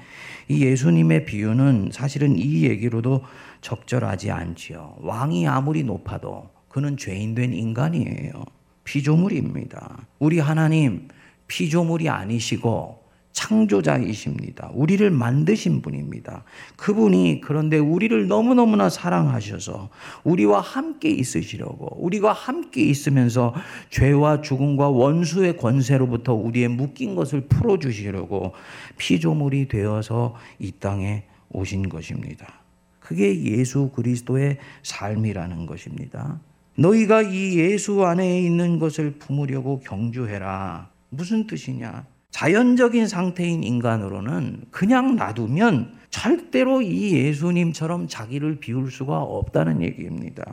이 0.47 0.63
예수님의 0.63 1.25
비유는 1.25 1.89
사실은 1.91 2.37
이 2.37 2.63
얘기로도 2.63 3.23
적절하지 3.61 4.31
않지요. 4.31 4.97
왕이 4.99 5.47
아무리 5.47 5.83
높아도 5.83 6.49
그는 6.69 6.97
죄인된 6.97 7.53
인간이에요. 7.53 8.43
피조물입니다. 8.87 10.07
우리 10.17 10.39
하나님 10.39 11.09
피조물이 11.47 12.07
아니시고 12.07 13.05
창조자이십니다. 13.33 14.71
우리를 14.73 15.11
만드신 15.11 15.81
분입니다. 15.81 16.43
그분이 16.77 17.41
그런데 17.41 17.77
우리를 17.77 18.27
너무너무나 18.27 18.89
사랑하셔서 18.89 19.89
우리와 20.23 20.61
함께 20.61 21.09
있으시려고 21.09 22.01
우리가 22.03 22.31
함께 22.31 22.81
있으면서 22.83 23.53
죄와 23.89 24.41
죽음과 24.41 24.89
원수의 24.89 25.57
권세로부터 25.57 26.33
우리의 26.33 26.69
묶인 26.69 27.13
것을 27.13 27.41
풀어주시려고 27.41 28.53
피조물이 28.97 29.67
되어서 29.67 30.33
이 30.59 30.71
땅에 30.71 31.25
오신 31.49 31.89
것입니다. 31.89 32.61
그게 32.99 33.43
예수 33.43 33.91
그리스도의 33.93 34.57
삶이라는 34.81 35.65
것입니다. 35.65 36.39
너희가 36.77 37.23
이 37.23 37.57
예수 37.57 38.05
안에 38.05 38.39
있는 38.41 38.77
것을 38.77 39.15
품으려고 39.17 39.79
경주해라. 39.79 40.89
무슨 41.09 41.47
뜻이냐? 41.47 42.05
자연적인 42.29 43.07
상태인 43.07 43.63
인간으로는 43.63 44.65
그냥 44.69 45.15
놔두면 45.15 45.93
절대로 46.11 46.83
이 46.83 47.13
예수님처럼 47.13 48.07
자기를 48.07 48.59
비울 48.59 48.91
수가 48.91 49.17
없다는 49.19 49.81
얘기입니다. 49.81 50.43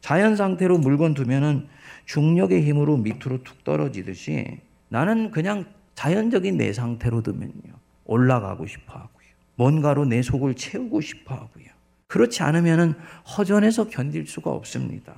자연 0.00 0.36
상태로 0.36 0.78
물건 0.78 1.14
두면은 1.14 1.66
중력의 2.04 2.62
힘으로 2.62 2.96
밑으로 2.96 3.42
툭 3.42 3.64
떨어지듯이 3.64 4.60
나는 4.88 5.32
그냥 5.32 5.64
자연적인 5.96 6.56
내 6.56 6.72
상태로 6.72 7.22
두면요. 7.22 7.74
올라가고 8.04 8.66
싶어 8.68 8.92
하고요. 8.92 9.28
뭔가로 9.56 10.04
내 10.04 10.22
속을 10.22 10.54
채우고 10.54 11.00
싶어 11.00 11.34
하고요. 11.34 11.66
그렇지 12.06 12.44
않으면은 12.44 12.94
허전해서 13.36 13.88
견딜 13.88 14.24
수가 14.26 14.50
없습니다. 14.50 15.16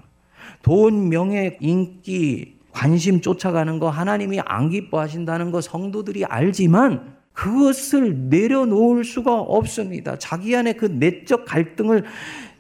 돈, 0.63 1.09
명예, 1.09 1.57
인기, 1.61 2.59
관심 2.71 3.21
쫓아가는 3.21 3.79
거 3.79 3.91
하나님이 3.91 4.41
안 4.41 4.71
기뻐하신다는 4.71 5.51
거 5.51 5.61
성도들이 5.61 6.25
알지만 6.25 7.15
그것을 7.33 8.29
내려놓을 8.29 9.05
수가 9.05 9.41
없습니다. 9.41 10.19
자기 10.19 10.55
안에 10.55 10.75
그 10.75 10.87
내적 10.87 11.45
갈등을 11.47 12.05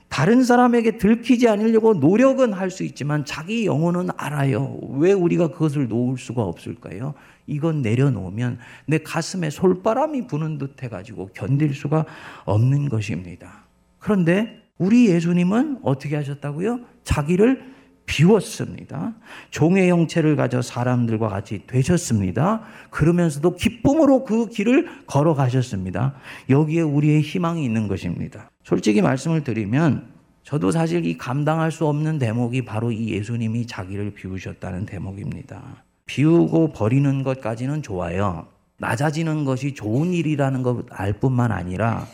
다른 0.08 0.42
사람에게 0.42 0.98
들키지 0.98 1.48
않으려고 1.48 1.94
노력은 1.94 2.52
할 2.52 2.70
수 2.70 2.82
있지만 2.82 3.24
자기 3.24 3.64
영혼은 3.64 4.08
알아요. 4.16 4.78
왜 4.96 5.12
우리가 5.12 5.48
그것을 5.48 5.86
놓을 5.88 6.18
수가 6.18 6.42
없을까요? 6.42 7.14
이건 7.46 7.82
내려놓으면 7.82 8.58
내 8.86 8.98
가슴에 8.98 9.50
솔바람이 9.50 10.26
부는 10.26 10.58
듯 10.58 10.82
해가지고 10.82 11.30
견딜 11.34 11.74
수가 11.74 12.06
없는 12.44 12.88
것입니다. 12.88 13.64
그런데 13.98 14.62
우리 14.78 15.08
예수님은 15.08 15.80
어떻게 15.82 16.16
하셨다고요? 16.16 16.80
자기를 17.04 17.62
비웠습니다. 18.10 19.14
종의 19.50 19.88
형체를 19.88 20.34
가져 20.34 20.62
사람들과 20.62 21.28
같이 21.28 21.62
되셨습니다. 21.68 22.62
그러면서도 22.90 23.54
기쁨으로 23.54 24.24
그 24.24 24.48
길을 24.48 24.88
걸어가셨습니다. 25.06 26.14
여기에 26.48 26.82
우리의 26.82 27.20
희망이 27.20 27.64
있는 27.64 27.86
것입니다. 27.86 28.50
솔직히 28.64 29.00
말씀을 29.00 29.44
드리면 29.44 30.08
저도 30.42 30.72
사실 30.72 31.06
이 31.06 31.16
감당할 31.16 31.70
수 31.70 31.86
없는 31.86 32.18
대목이 32.18 32.64
바로 32.64 32.90
이 32.90 33.12
예수님이 33.12 33.68
자기를 33.68 34.14
비우셨다는 34.14 34.86
대목입니다. 34.86 35.84
비우고 36.06 36.72
버리는 36.72 37.22
것까지는 37.22 37.82
좋아요. 37.82 38.48
낮아지는 38.78 39.44
것이 39.44 39.74
좋은 39.74 40.12
일이라는 40.12 40.62
것 40.64 40.86
알 40.90 41.12
뿐만 41.12 41.52
아니라 41.52 42.06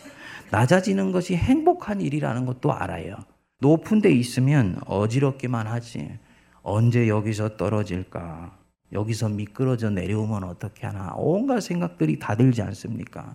낮아지는 0.50 1.10
것이 1.12 1.34
행복한 1.36 2.02
일이라는 2.02 2.44
것도 2.44 2.72
알아요. 2.72 3.16
높은 3.58 4.02
데 4.02 4.10
있으면 4.12 4.78
어지럽기만 4.86 5.66
하지. 5.66 6.18
언제 6.62 7.08
여기서 7.08 7.56
떨어질까? 7.56 8.58
여기서 8.92 9.30
미끄러져 9.30 9.90
내려오면 9.90 10.44
어떻게 10.44 10.86
하나? 10.86 11.12
온갖 11.16 11.60
생각들이 11.60 12.18
다 12.18 12.36
들지 12.36 12.60
않습니까? 12.62 13.34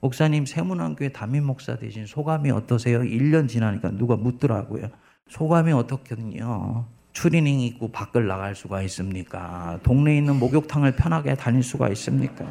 목사님 0.00 0.44
세문안교회 0.44 1.10
담임 1.10 1.44
목사 1.44 1.76
되신 1.76 2.06
소감이 2.06 2.50
어떠세요? 2.50 3.00
1년 3.00 3.48
지나니까 3.48 3.92
누가 3.92 4.16
묻더라고요. 4.16 4.88
소감이 5.28 5.72
어떻거든요. 5.72 6.84
추리닝 7.12 7.60
입고 7.60 7.90
밖을 7.90 8.26
나갈 8.26 8.54
수가 8.54 8.82
있습니까? 8.82 9.78
동네에 9.82 10.18
있는 10.18 10.38
목욕탕을 10.38 10.96
편하게 10.96 11.36
다닐 11.36 11.62
수가 11.62 11.88
있습니까? 11.90 12.44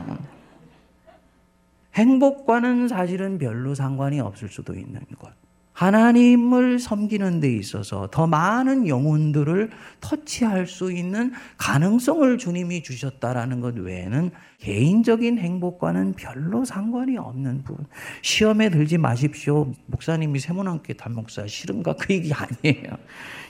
행복과는 1.93 2.87
사실은 2.87 3.37
별로 3.37 3.75
상관이 3.75 4.19
없을 4.19 4.49
수도 4.49 4.73
있는 4.73 5.01
것. 5.19 5.42
하나님을 5.73 6.79
섬기는 6.79 7.39
데 7.39 7.51
있어서 7.55 8.07
더 8.11 8.27
많은 8.27 8.87
영혼들을 8.87 9.71
터치할 9.99 10.67
수 10.67 10.91
있는 10.91 11.33
가능성을 11.57 12.37
주님이 12.37 12.83
주셨다라는 12.83 13.59
것 13.59 13.75
외에는 13.75 14.31
개인적인 14.59 15.39
행복과는 15.39 16.13
별로 16.13 16.63
상관이 16.63 17.17
없는 17.17 17.63
부분. 17.63 17.85
시험에 18.21 18.69
들지 18.69 18.97
마십시오. 18.97 19.73
목사님이 19.87 20.39
세문학교 20.39 20.93
단목사 20.93 21.47
싫은가 21.47 21.95
그 21.95 22.13
얘기 22.13 22.31
아니에요. 22.33 22.91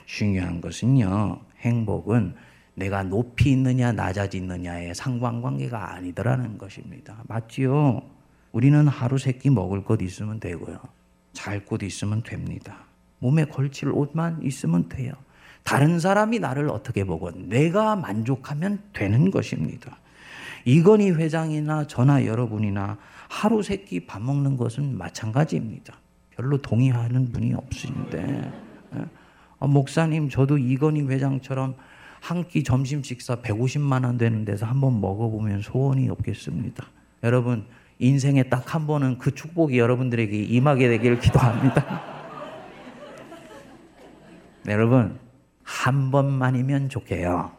중요한 0.06 0.60
것은요. 0.60 1.40
행복은 1.60 2.34
내가 2.74 3.02
높이 3.04 3.52
있느냐 3.52 3.92
낮아지 3.92 4.40
느냐의 4.40 4.94
상관관계가 4.94 5.94
아니더라는 5.94 6.58
것입니다. 6.58 7.22
맞지요? 7.28 8.02
우리는 8.52 8.88
하루 8.88 9.18
세끼 9.18 9.50
먹을 9.50 9.84
것 9.84 10.00
있으면 10.02 10.40
되고요. 10.40 10.78
잘 11.34 11.64
곳 11.66 11.82
있으면 11.82 12.22
됩니다. 12.22 12.86
몸에 13.18 13.44
걸칠 13.44 13.90
옷만 13.90 14.42
있으면 14.42 14.88
돼요. 14.88 15.12
다른 15.62 15.98
사람이 15.98 16.38
나를 16.40 16.68
어떻게 16.68 17.04
보고 17.04 17.30
내가 17.30 17.96
만족하면 17.96 18.80
되는 18.92 19.30
것입니다. 19.30 19.98
이건희 20.64 21.10
회장이나 21.10 21.86
저나 21.86 22.24
여러분이나 22.26 22.96
하루 23.28 23.62
세 23.62 23.84
끼 23.84 24.06
밥 24.06 24.22
먹는 24.22 24.56
것은 24.56 24.96
마찬가지입니다. 24.96 25.94
별로 26.36 26.58
동의하는 26.60 27.32
분이 27.32 27.54
없으신데 27.54 28.52
어, 29.58 29.66
목사님 29.68 30.28
저도 30.30 30.58
이건희 30.58 31.02
회장처럼 31.02 31.74
한 32.20 32.44
끼 32.48 32.62
점심 32.64 33.02
식사 33.02 33.36
150만 33.36 34.04
원 34.04 34.16
되는 34.16 34.44
데서 34.46 34.64
한번 34.66 35.00
먹어보면 35.00 35.60
소원이 35.60 36.08
없겠습니다. 36.08 36.84
여러분 37.22 37.66
인생에 37.98 38.44
딱 38.44 38.74
한 38.74 38.86
번은 38.86 39.18
그 39.18 39.34
축복이 39.34 39.78
여러분들에게 39.78 40.36
임하게 40.36 40.88
되기를 40.88 41.20
기도합니다. 41.20 42.02
네, 44.64 44.72
여러분, 44.74 45.18
한 45.62 46.10
번만이면 46.10 46.88
좋게요. 46.88 47.52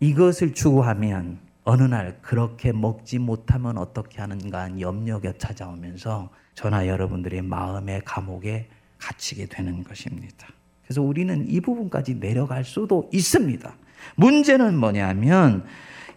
이것을 0.00 0.54
추구하면 0.54 1.38
어느 1.64 1.82
날 1.82 2.18
그렇게 2.22 2.72
먹지 2.72 3.18
못하면 3.18 3.78
어떻게 3.78 4.20
하는가 4.20 4.80
염려가 4.80 5.34
찾아오면서 5.38 6.30
저나 6.54 6.88
여러분들의 6.88 7.42
마음의 7.42 8.02
감옥에 8.04 8.68
갇히게 8.98 9.46
되는 9.46 9.84
것입니다. 9.84 10.48
그래서 10.84 11.02
우리는 11.02 11.48
이 11.48 11.60
부분까지 11.60 12.18
내려갈 12.18 12.64
수도 12.64 13.08
있습니다. 13.12 13.72
문제는 14.16 14.76
뭐냐면 14.76 15.64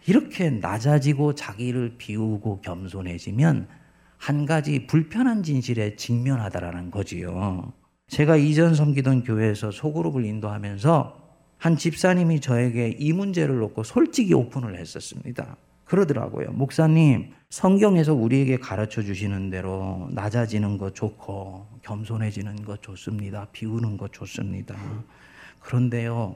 이렇게 0.07 0.49
낮아지고 0.49 1.35
자기를 1.35 1.95
비우고 1.97 2.61
겸손해지면 2.61 3.67
한 4.17 4.45
가지 4.45 4.87
불편한 4.87 5.43
진실에 5.43 5.95
직면하다라는 5.95 6.91
거지요. 6.91 7.73
제가 8.07 8.35
이전 8.37 8.75
섬기던 8.75 9.23
교회에서 9.23 9.71
소그룹을 9.71 10.25
인도하면서 10.25 11.25
한 11.57 11.77
집사님이 11.77 12.39
저에게 12.41 12.95
이 12.99 13.13
문제를 13.13 13.57
놓고 13.57 13.83
솔직히 13.83 14.33
오픈을 14.33 14.77
했었습니다. 14.77 15.57
그러더라고요. 15.85 16.51
목사님, 16.51 17.31
성경에서 17.49 18.13
우리에게 18.13 18.57
가르쳐 18.57 19.01
주시는 19.01 19.49
대로 19.49 20.09
낮아지는 20.11 20.77
것 20.77 20.95
좋고 20.95 21.79
겸손해지는 21.83 22.65
것 22.65 22.81
좋습니다. 22.81 23.47
비우는 23.51 23.97
것 23.97 24.11
좋습니다. 24.11 24.75
그런데요, 25.59 26.35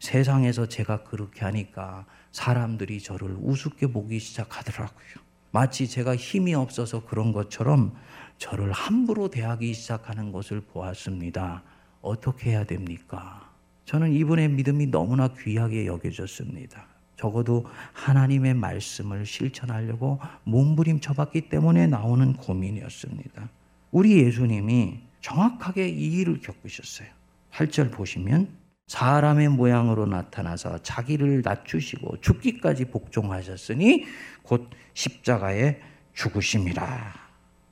세상에서 0.00 0.66
제가 0.66 1.04
그렇게 1.04 1.44
하니까 1.44 2.06
사람들이 2.32 3.00
저를 3.00 3.36
우습게 3.40 3.88
보기 3.88 4.18
시작하더라고요. 4.18 5.28
마치 5.50 5.88
제가 5.88 6.14
힘이 6.16 6.54
없어서 6.54 7.04
그런 7.04 7.32
것처럼 7.32 7.94
저를 8.36 8.70
함부로 8.72 9.28
대하기 9.28 9.72
시작하는 9.74 10.30
것을 10.30 10.60
보았습니다. 10.60 11.62
어떻게 12.02 12.50
해야 12.50 12.64
됩니까? 12.64 13.50
저는 13.84 14.12
이분의 14.12 14.50
믿음이 14.50 14.86
너무나 14.88 15.28
귀하게 15.28 15.86
여겨졌습니다. 15.86 16.86
적어도 17.16 17.66
하나님의 17.94 18.54
말씀을 18.54 19.26
실천하려고 19.26 20.20
몸부림쳐 20.44 21.14
봤기 21.14 21.48
때문에 21.48 21.86
나오는 21.88 22.34
고민이었습니다. 22.34 23.48
우리 23.90 24.18
예수님이 24.22 25.00
정확하게 25.20 25.88
이 25.88 26.12
일을 26.20 26.40
겪으셨어요. 26.40 27.08
8절 27.52 27.90
보시면 27.90 28.48
사람의 28.88 29.50
모양으로 29.50 30.06
나타나서 30.06 30.78
자기를 30.82 31.42
낮추시고 31.44 32.20
죽기까지 32.20 32.86
복종하셨으니 32.86 34.06
곧 34.42 34.68
십자가에 34.94 35.78
죽으심이라. 36.14 37.14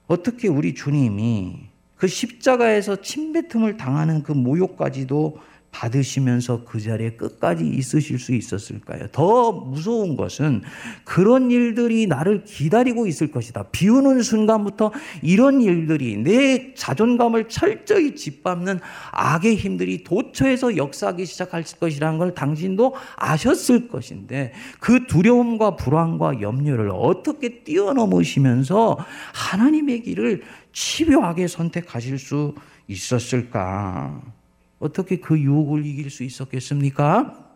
어떻게 0.06 0.46
우리 0.46 0.74
주님이 0.74 1.68
그 1.96 2.06
십자가에서 2.06 3.00
침뱉음을 3.00 3.78
당하는 3.78 4.22
그 4.22 4.32
모욕까지도 4.32 5.40
받으시면서 5.76 6.64
그 6.64 6.80
자리에 6.80 7.10
끝까지 7.10 7.66
있으실 7.66 8.18
수 8.18 8.34
있었을까요? 8.34 9.08
더 9.12 9.52
무서운 9.52 10.16
것은 10.16 10.62
그런 11.04 11.50
일들이 11.50 12.06
나를 12.06 12.44
기다리고 12.44 13.06
있을 13.06 13.30
것이다. 13.30 13.64
비우는 13.72 14.22
순간부터 14.22 14.92
이런 15.22 15.60
일들이 15.60 16.16
내 16.16 16.72
자존감을 16.74 17.48
철저히 17.48 18.14
짓밟는 18.14 18.80
악의 19.12 19.56
힘들이 19.56 20.02
도처에서 20.02 20.78
역사하기 20.78 21.26
시작할 21.26 21.64
것이라는 21.78 22.18
걸 22.18 22.34
당신도 22.34 22.94
아셨을 23.16 23.88
것인데 23.88 24.52
그 24.80 25.06
두려움과 25.06 25.76
불안과 25.76 26.40
염려를 26.40 26.90
어떻게 26.90 27.62
뛰어넘으시면서 27.64 28.96
하나님의 29.34 30.02
길을 30.02 30.42
치료하게 30.72 31.48
선택하실 31.48 32.18
수 32.18 32.54
있었을까? 32.88 34.35
어떻게 34.78 35.16
그 35.18 35.38
유혹을 35.38 35.86
이길 35.86 36.10
수 36.10 36.22
있었겠습니까? 36.22 37.46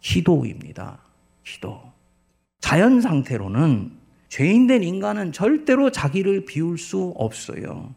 기도입니다. 0.00 0.98
기도. 1.44 1.80
자연 2.60 3.00
상태로는 3.00 3.92
죄인된 4.28 4.82
인간은 4.82 5.32
절대로 5.32 5.90
자기를 5.90 6.44
비울 6.44 6.78
수 6.78 7.12
없어요. 7.16 7.94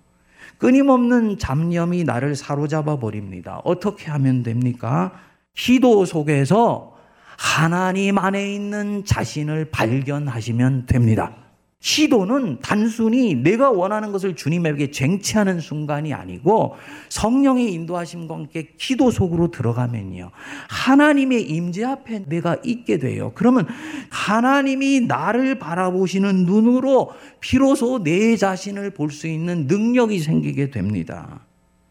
끊임없는 0.57 1.37
잡념이 1.37 2.03
나를 2.03 2.35
사로잡아 2.35 2.99
버립니다. 2.99 3.61
어떻게 3.63 4.09
하면 4.11 4.43
됩니까? 4.43 5.13
기도 5.53 6.05
속에서 6.05 6.97
하나님 7.37 8.17
안에 8.17 8.53
있는 8.53 9.03
자신을 9.05 9.65
발견하시면 9.71 10.85
됩니다. 10.85 11.42
기도는 11.83 12.59
단순히 12.61 13.35
내가 13.35 13.69
원하는 13.69 14.13
것을 14.13 14.37
주님에게 14.37 14.89
쟁취하는 14.91 15.59
순간이 15.59 16.13
아니고 16.13 16.77
성령의 17.09 17.73
인도하심과 17.73 18.33
함께 18.33 18.69
기도 18.77 19.11
속으로 19.11 19.51
들어가면요. 19.51 20.31
하나님의 20.69 21.43
임재 21.43 21.83
앞에 21.83 22.23
내가 22.27 22.55
있게 22.63 22.99
돼요. 22.99 23.33
그러면 23.35 23.67
하나님이 24.09 25.01
나를 25.01 25.59
바라보시는 25.59 26.45
눈으로 26.45 27.11
비로소 27.41 28.01
내 28.01 28.37
자신을 28.37 28.91
볼 28.91 29.13
수 29.13 29.27
있는 29.27 29.67
능력이 29.67 30.19
생기게 30.19 30.71
됩니다. 30.71 31.41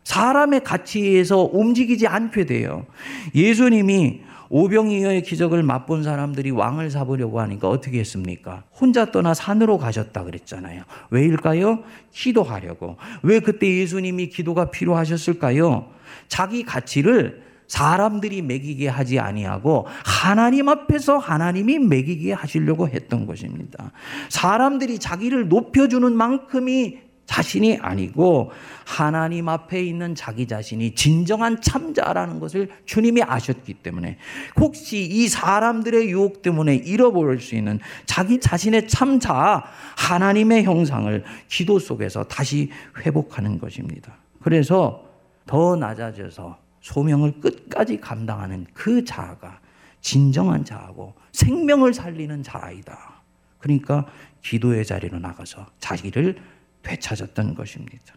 사람의 0.04 0.64
가치에서 0.64 1.50
움직이지 1.52 2.08
않게 2.08 2.46
돼요. 2.46 2.86
예수님이 3.34 4.22
오병이어의 4.54 5.22
기적을 5.22 5.62
맛본 5.62 6.02
사람들이 6.02 6.50
왕을 6.50 6.90
잡으려고 6.90 7.40
하니까 7.40 7.70
어떻게 7.70 8.00
했습니까? 8.00 8.64
혼자 8.78 9.10
떠나 9.10 9.32
산으로 9.32 9.78
가셨다 9.78 10.24
그랬잖아요. 10.24 10.82
왜일까요? 11.08 11.82
기도하려고. 12.12 12.98
왜 13.22 13.40
그때 13.40 13.66
예수님이 13.66 14.28
기도가 14.28 14.70
필요하셨을까요? 14.70 15.88
자기 16.28 16.64
가치를 16.64 17.42
사람들이 17.66 18.42
매기게 18.42 18.88
하지 18.88 19.18
아니하고 19.18 19.86
하나님 20.04 20.68
앞에서 20.68 21.16
하나님이 21.16 21.78
매기게 21.78 22.34
하시려고 22.34 22.88
했던 22.88 23.24
것입니다. 23.24 23.90
사람들이 24.28 24.98
자기를 24.98 25.48
높여주는 25.48 26.14
만큼이 26.14 26.98
자신이 27.26 27.78
아니고 27.80 28.50
하나님 28.84 29.48
앞에 29.48 29.82
있는 29.82 30.14
자기 30.14 30.46
자신이 30.46 30.94
진정한 30.94 31.60
참자라는 31.60 32.40
것을 32.40 32.68
주님이 32.84 33.22
아셨기 33.22 33.74
때문에 33.74 34.18
혹시 34.56 35.02
이 35.02 35.28
사람들의 35.28 36.10
유혹 36.10 36.42
때문에 36.42 36.74
잃어버릴 36.74 37.40
수 37.40 37.54
있는 37.54 37.78
자기 38.06 38.40
자신의 38.40 38.88
참자 38.88 39.64
하나님의 39.96 40.64
형상을 40.64 41.24
기도 41.48 41.78
속에서 41.78 42.24
다시 42.24 42.70
회복하는 42.98 43.58
것입니다. 43.58 44.14
그래서 44.42 45.04
더 45.46 45.76
낮아져서 45.76 46.58
소명을 46.80 47.40
끝까지 47.40 48.00
감당하는 48.00 48.66
그 48.74 49.04
자아가 49.04 49.60
진정한 50.00 50.64
자아고 50.64 51.14
생명을 51.30 51.94
살리는 51.94 52.42
자아이다. 52.42 53.22
그러니까 53.58 54.06
기도의 54.42 54.84
자리로 54.84 55.20
나가서 55.20 55.66
자기를 55.78 56.36
되찾았던 56.82 57.54
것입니다. 57.54 58.14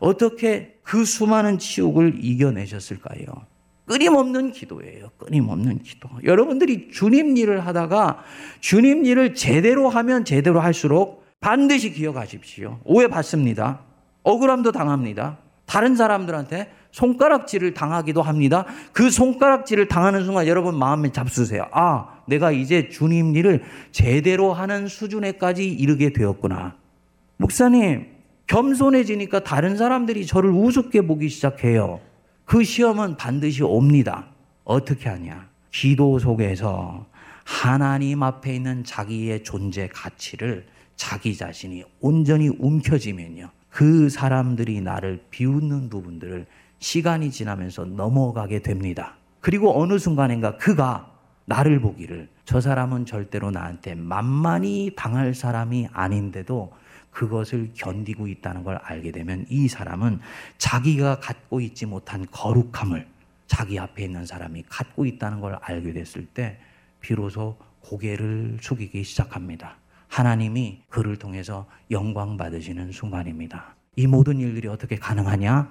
어떻게 0.00 0.78
그 0.82 1.04
수많은 1.04 1.58
치욕을 1.58 2.24
이겨내셨을까요? 2.24 3.24
끊임없는 3.86 4.52
기도예요. 4.52 5.10
끊임없는 5.18 5.82
기도. 5.82 6.08
여러분들이 6.24 6.90
주님 6.90 7.36
일을 7.36 7.66
하다가 7.66 8.22
주님 8.60 9.04
일을 9.04 9.34
제대로 9.34 9.88
하면 9.88 10.24
제대로 10.24 10.60
할수록 10.60 11.24
반드시 11.40 11.92
기억하십시오. 11.92 12.80
오해 12.84 13.08
받습니다. 13.08 13.80
억울함도 14.22 14.72
당합니다. 14.72 15.38
다른 15.66 15.96
사람들한테 15.96 16.72
손가락질을 16.92 17.74
당하기도 17.74 18.22
합니다. 18.22 18.64
그 18.92 19.10
손가락질을 19.10 19.88
당하는 19.88 20.24
순간 20.24 20.46
여러분 20.46 20.78
마음에 20.78 21.10
잡수세요. 21.12 21.66
아, 21.72 22.20
내가 22.26 22.52
이제 22.52 22.88
주님 22.88 23.36
일을 23.36 23.64
제대로 23.90 24.52
하는 24.52 24.86
수준에까지 24.86 25.68
이르게 25.68 26.12
되었구나. 26.12 26.76
목사님, 27.36 28.06
겸손해지니까 28.46 29.42
다른 29.42 29.76
사람들이 29.76 30.26
저를 30.26 30.50
우습게 30.50 31.02
보기 31.02 31.28
시작해요. 31.28 32.00
그 32.44 32.62
시험은 32.62 33.16
반드시 33.16 33.62
옵니다. 33.62 34.26
어떻게 34.64 35.08
하냐? 35.08 35.48
기도 35.70 36.18
속에서 36.18 37.06
하나님 37.44 38.22
앞에 38.22 38.54
있는 38.54 38.84
자기의 38.84 39.42
존재 39.42 39.88
가치를 39.88 40.66
자기 40.96 41.36
자신이 41.36 41.84
온전히 42.00 42.48
움켜쥐면요. 42.48 43.50
그 43.68 44.08
사람들이 44.08 44.80
나를 44.80 45.24
비웃는 45.30 45.90
부분들을 45.90 46.46
시간이 46.78 47.30
지나면서 47.30 47.86
넘어가게 47.86 48.62
됩니다. 48.62 49.16
그리고 49.40 49.80
어느 49.80 49.98
순간인가 49.98 50.56
그가 50.58 51.10
나를 51.46 51.80
보기를 51.80 52.28
저 52.44 52.60
사람은 52.60 53.04
절대로 53.04 53.50
나한테 53.50 53.94
만만히 53.94 54.92
당할 54.96 55.34
사람이 55.34 55.88
아닌데도 55.92 56.72
그것을 57.14 57.70
견디고 57.74 58.26
있다는 58.26 58.64
걸 58.64 58.76
알게 58.82 59.12
되면 59.12 59.46
이 59.48 59.68
사람은 59.68 60.20
자기가 60.58 61.20
갖고 61.20 61.60
있지 61.60 61.86
못한 61.86 62.26
거룩함을 62.30 63.06
자기 63.46 63.78
앞에 63.78 64.04
있는 64.04 64.26
사람이 64.26 64.64
갖고 64.68 65.06
있다는 65.06 65.40
걸 65.40 65.56
알게 65.62 65.92
됐을 65.92 66.26
때 66.26 66.58
비로소 67.00 67.56
고개를 67.80 68.58
숙이기 68.60 69.04
시작합니다. 69.04 69.76
하나님이 70.08 70.82
그를 70.88 71.16
통해서 71.16 71.66
영광 71.90 72.36
받으시는 72.36 72.90
순간입니다. 72.92 73.76
이 73.96 74.06
모든 74.06 74.40
일들이 74.40 74.68
어떻게 74.68 74.96
가능하냐? 74.96 75.70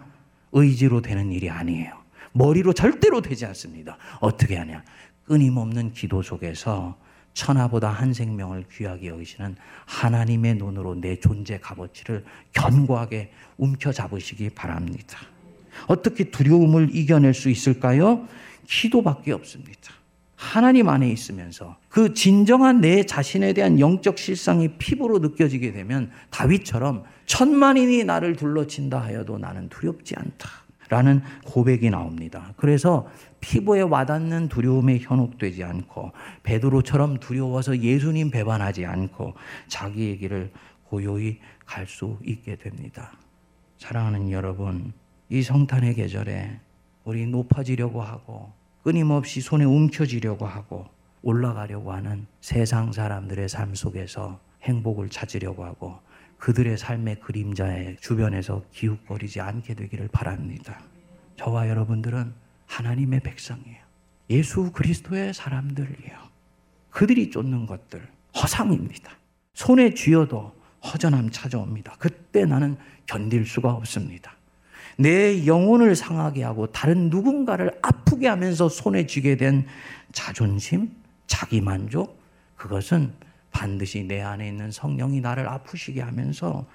의지로 0.54 1.02
되는 1.02 1.32
일이 1.32 1.50
아니에요. 1.50 2.02
머리로 2.32 2.74
절대로 2.74 3.22
되지 3.22 3.46
않습니다. 3.48 3.98
어떻게 4.22 4.56
하냐? 4.58 4.84
끊임없는 5.26 5.92
기도 5.92 6.22
속에서 6.22 6.98
천하보다 7.34 7.90
한 7.90 8.14
생명을 8.14 8.66
귀하게 8.72 9.08
여기시는 9.08 9.56
하나님의 9.86 10.56
눈으로 10.56 10.96
내 10.96 11.20
존재 11.20 11.60
값어치를 11.60 12.24
견고하게 12.54 13.32
움켜잡으시기 13.58 14.52
바랍니다. 14.52 15.20
어떻게 15.88 16.26
두려움을 16.26 16.96
이겨낼 16.96 17.34
수 17.34 17.50
있을까요? 17.50 18.28
기도밖에 18.68 19.32
없습니다. 19.32 19.94
하나님 20.36 20.90
안에 20.90 21.10
있으면서 21.10 21.78
그 21.88 22.14
진정한 22.14 22.82
내 22.82 23.06
자신에 23.06 23.54
대한 23.54 23.80
영적 23.80 24.18
실상이 24.18 24.78
피부로 24.78 25.20
느껴지게 25.20 25.72
되면 25.72 26.12
다윗처럼 26.32 27.06
천만인이 27.26 28.04
나를 28.04 28.36
둘러친다 28.36 29.02
하여도 29.02 29.38
나는 29.38 29.70
두렵지 29.70 30.16
않다. 30.18 30.63
라는 30.90 31.22
고백이 31.46 31.90
나옵니다. 31.90 32.54
그래서 32.58 33.08
피부에 33.40 33.82
와닿는 33.82 34.50
두려움에 34.50 35.00
현혹되지 35.00 35.64
않고 35.64 36.12
베드로처럼 36.44 37.20
두려워서 37.20 37.78
예수님 37.78 38.32
배반하지 38.32 38.86
않고 38.86 39.34
자기의 39.68 40.18
길을 40.18 40.52
고요히 40.86 41.40
갈 41.66 41.88
수 41.88 42.18
있게 42.24 42.56
됩니다. 42.56 43.12
사랑하는 43.78 44.32
여러분, 44.32 44.94
이 45.30 45.42
성탄의 45.42 45.96
계절에 45.96 46.60
우리 47.04 47.26
높아지려고 47.26 48.02
하고 48.02 48.52
끊임없이 48.84 49.42
손에 49.42 49.66
움켜쥐려고 49.66 50.46
하고 50.46 50.86
올라가려고 51.22 51.92
하는 51.92 52.28
세상 52.42 52.92
사람들의 52.92 53.50
삶 53.50 53.74
속에서 53.76 54.40
행복을 54.62 55.10
찾으려고 55.10 55.66
하고 55.66 55.98
그들의 56.44 56.78
삶의 56.78 57.22
그림자의 57.22 57.96
주변에서 58.02 58.64
기웃거리지 58.74 59.40
않게 59.40 59.76
되기를 59.76 60.10
바랍니다. 60.10 60.78
저와 61.38 61.70
여러분들은 61.70 62.34
하나님의 62.66 63.22
백성이에요. 63.22 63.78
예수 64.30 64.70
그리스도의 64.74 65.34
사람들이에요. 65.34 66.18
그들이 66.90 67.32
쫓는 67.32 67.66
것들 67.66 68.06
허상입니다. 68.36 69.14
손에 69.54 69.94
쥐어도 69.94 70.54
허전함 70.84 71.30
찾아옵니다. 71.32 71.96
그때 71.98 72.44
나는 72.44 72.76
견딜 73.06 73.46
수가 73.46 73.72
없습니다. 73.72 74.36
내 74.98 75.48
영혼을 75.48 75.96
상하게 75.96 76.44
하고 76.44 76.68
다른 76.68 77.10
누군가를 77.10 77.72
아프게 77.82 78.28
하면서 78.28 78.68
손에 78.68 79.08
쥐게 79.08 79.38
된 79.38 79.66
자존심, 80.12 80.92
자기 81.26 81.62
만족, 81.62 82.22
그것은 82.58 83.14
반드시 83.54 84.04
내 84.04 84.22
안에 84.22 84.48
있는 84.50 84.72
성령이 84.72 85.22
나를 85.22 85.48
아프시게 85.48 86.02
하면서 86.02 86.66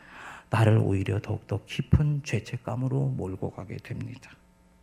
나를 0.49 0.79
오히려 0.79 1.21
더욱더 1.21 1.61
깊은 1.67 2.23
죄책감으로 2.25 3.09
몰고 3.09 3.51
가게 3.51 3.77
됩니다. 3.77 4.31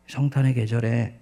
성탄의 0.07 0.53
계절에 0.53 1.19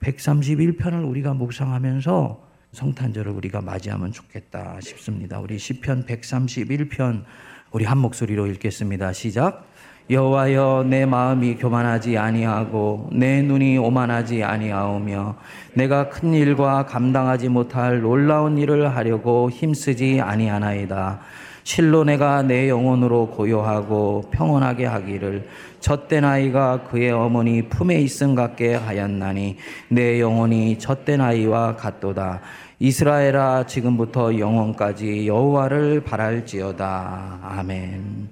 131편을 0.00 1.08
우리가 1.08 1.34
묵상하면서 1.34 2.48
성탄절을 2.72 3.30
우리가 3.32 3.60
맞이하면 3.60 4.12
좋겠다 4.12 4.80
싶습니다. 4.80 5.38
우리 5.38 5.58
시편 5.58 6.06
131편 6.06 7.24
우리 7.70 7.84
한 7.84 7.98
목소리로 7.98 8.46
읽겠습니다. 8.48 9.12
시작. 9.12 9.68
여호와여 10.10 10.86
내 10.88 11.04
마음이 11.04 11.56
교만하지 11.56 12.16
아니하고 12.16 13.10
내 13.12 13.42
눈이 13.42 13.76
오만하지 13.76 14.42
아니하오며 14.42 15.36
내가 15.74 16.08
큰 16.08 16.32
일과 16.32 16.86
감당하지 16.86 17.50
못할 17.50 18.00
놀라운 18.00 18.56
일을 18.56 18.96
하려고 18.96 19.50
힘쓰지 19.50 20.20
아니하나이다. 20.22 21.20
실로 21.62 22.04
내가 22.04 22.40
내 22.40 22.70
영혼으로 22.70 23.26
고요하고 23.28 24.30
평온하게 24.30 24.86
하기를 24.86 25.46
젖된 25.80 26.24
아이가 26.24 26.84
그의 26.84 27.10
어머니 27.10 27.68
품에 27.68 27.96
있음 27.96 28.34
같게 28.34 28.74
하였나니 28.76 29.58
내 29.90 30.18
영혼이 30.18 30.78
젖된 30.78 31.20
아이와 31.20 31.76
같도다. 31.76 32.40
이스라엘아 32.78 33.66
지금부터 33.66 34.38
영원까지 34.38 35.26
여호와를 35.26 36.00
바랄지어다. 36.00 37.40
아멘. 37.42 38.30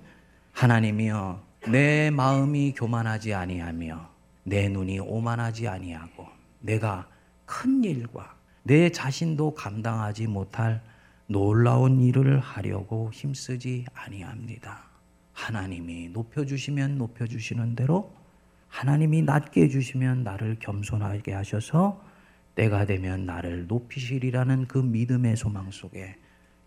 하나님이여 0.52 1.45
내 1.68 2.10
마음이 2.10 2.74
교만하지 2.76 3.34
아니하며 3.34 4.08
내 4.44 4.68
눈이 4.68 5.00
오만하지 5.00 5.66
아니하고 5.66 6.28
내가 6.60 7.08
큰 7.44 7.82
일과 7.82 8.36
내 8.62 8.90
자신도 8.90 9.54
감당하지 9.54 10.28
못할 10.28 10.80
놀라운 11.26 12.00
일을 12.00 12.38
하려고 12.38 13.10
힘쓰지 13.12 13.84
아니합니다. 13.94 14.84
하나님이 15.32 16.10
높여 16.10 16.44
주시면 16.44 16.98
높여 16.98 17.26
주시는 17.26 17.74
대로 17.74 18.14
하나님이 18.68 19.22
낮게 19.22 19.62
해 19.62 19.68
주시면 19.68 20.22
나를 20.22 20.58
겸손하게 20.60 21.32
하셔서 21.32 22.00
때가 22.54 22.86
되면 22.86 23.26
나를 23.26 23.66
높이시리라는 23.66 24.68
그 24.68 24.78
믿음의 24.78 25.36
소망 25.36 25.72
속에 25.72 26.16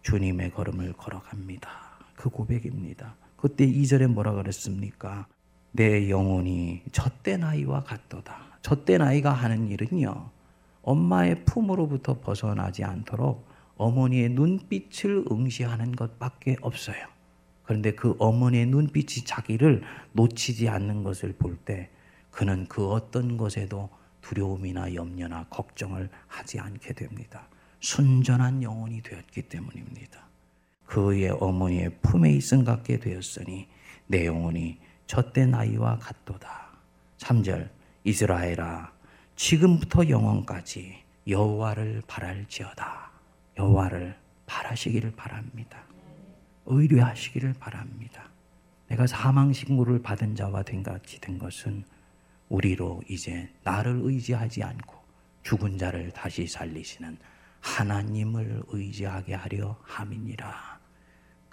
주님의 0.02 0.52
걸음을 0.52 0.92
걸어갑니다. 0.94 1.70
그 2.16 2.30
고백입니다. 2.30 3.16
그때 3.42 3.66
2절에 3.66 4.08
뭐라 4.08 4.34
그랬습니까? 4.34 5.28
내 5.72 6.10
영혼이 6.10 6.84
젖된 6.92 7.44
아이와 7.44 7.84
같도다. 7.84 8.60
젖된 8.62 9.02
아이가 9.02 9.32
하는 9.32 9.70
일은요. 9.70 10.30
엄마의 10.82 11.46
품으로부터 11.46 12.20
벗어나지 12.20 12.84
않도록 12.84 13.48
어머니의 13.78 14.30
눈빛을 14.30 15.26
응시하는 15.32 15.94
것밖에 15.94 16.58
없어요. 16.62 16.98
그런데 17.64 17.92
그 17.94 18.16
어머니의 18.20 18.66
눈빛이 18.66 19.26
자기를 19.26 19.84
놓치지 20.14 20.68
않는 20.68 21.04
것을 21.04 21.34
볼 21.34 21.58
때 21.64 21.90
그는 22.32 22.66
그 22.68 22.90
어떤 22.90 23.38
것에도 23.38 23.90
두려움이나 24.22 24.94
염려나 24.96 25.46
걱정을 25.50 26.10
하지 26.28 26.60
않게 26.60 26.94
됩니다. 26.94 27.48
순전한 27.80 28.64
영혼이 28.64 29.02
되었기 29.02 29.44
때문입니다. 29.44 30.29
그의 30.90 31.30
어머니의 31.30 31.92
품에 32.02 32.32
있음 32.32 32.64
같게 32.64 32.98
되었으니 32.98 33.68
내 34.08 34.26
영혼이 34.26 34.80
젖된 35.06 35.54
아이와 35.54 36.00
같도다. 36.00 36.68
3절 37.20 37.70
이스라엘아 38.04 38.92
지금부터 39.36 40.10
영원까지 40.10 41.04
여호와를 41.28 42.02
바랄지어다. 42.08 43.12
여호와를 43.60 44.18
바라시기를 44.48 45.12
바랍니다. 45.12 45.84
의뢰하시기를 46.66 47.54
바랍니다. 47.60 48.28
내가 48.88 49.06
사망 49.06 49.54
신고를 49.54 50.02
받은 50.02 50.36
자와 50.36 50.64
된 50.64 50.82
같이 50.82 51.22
된 51.22 51.38
것은 51.38 51.84
우리로 52.50 53.04
이제 53.08 53.48
나를 53.64 54.00
의지하지 54.02 54.64
않고 54.64 54.96
죽은 55.44 55.78
자를 55.78 56.10
다시 56.10 56.48
살리시는 56.48 57.16
하나님을 57.60 58.64
의지하게 58.70 59.36
하려 59.36 59.78
함이니라. 59.84 60.79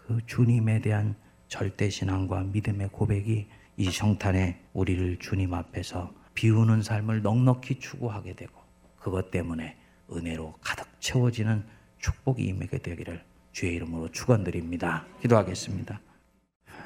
그 0.06 0.20
주님에 0.24 0.80
대한 0.80 1.16
절대 1.48 1.90
신앙과 1.90 2.44
믿음의 2.44 2.90
고백이 2.92 3.48
이 3.76 3.90
성탄에 3.90 4.60
우리를 4.72 5.18
주님 5.18 5.52
앞에서 5.52 6.12
비우는 6.34 6.82
삶을 6.82 7.22
넉넉히 7.22 7.80
추구하게 7.80 8.34
되고 8.34 8.52
그것 9.00 9.32
때문에 9.32 9.76
은혜로 10.12 10.54
가득 10.60 10.86
채워지는 11.00 11.64
축복이 11.98 12.44
임하게 12.44 12.78
되기를 12.78 13.20
주의 13.50 13.74
이름으로 13.74 14.12
축원드립니다. 14.12 15.06
기도하겠습니다. 15.22 16.00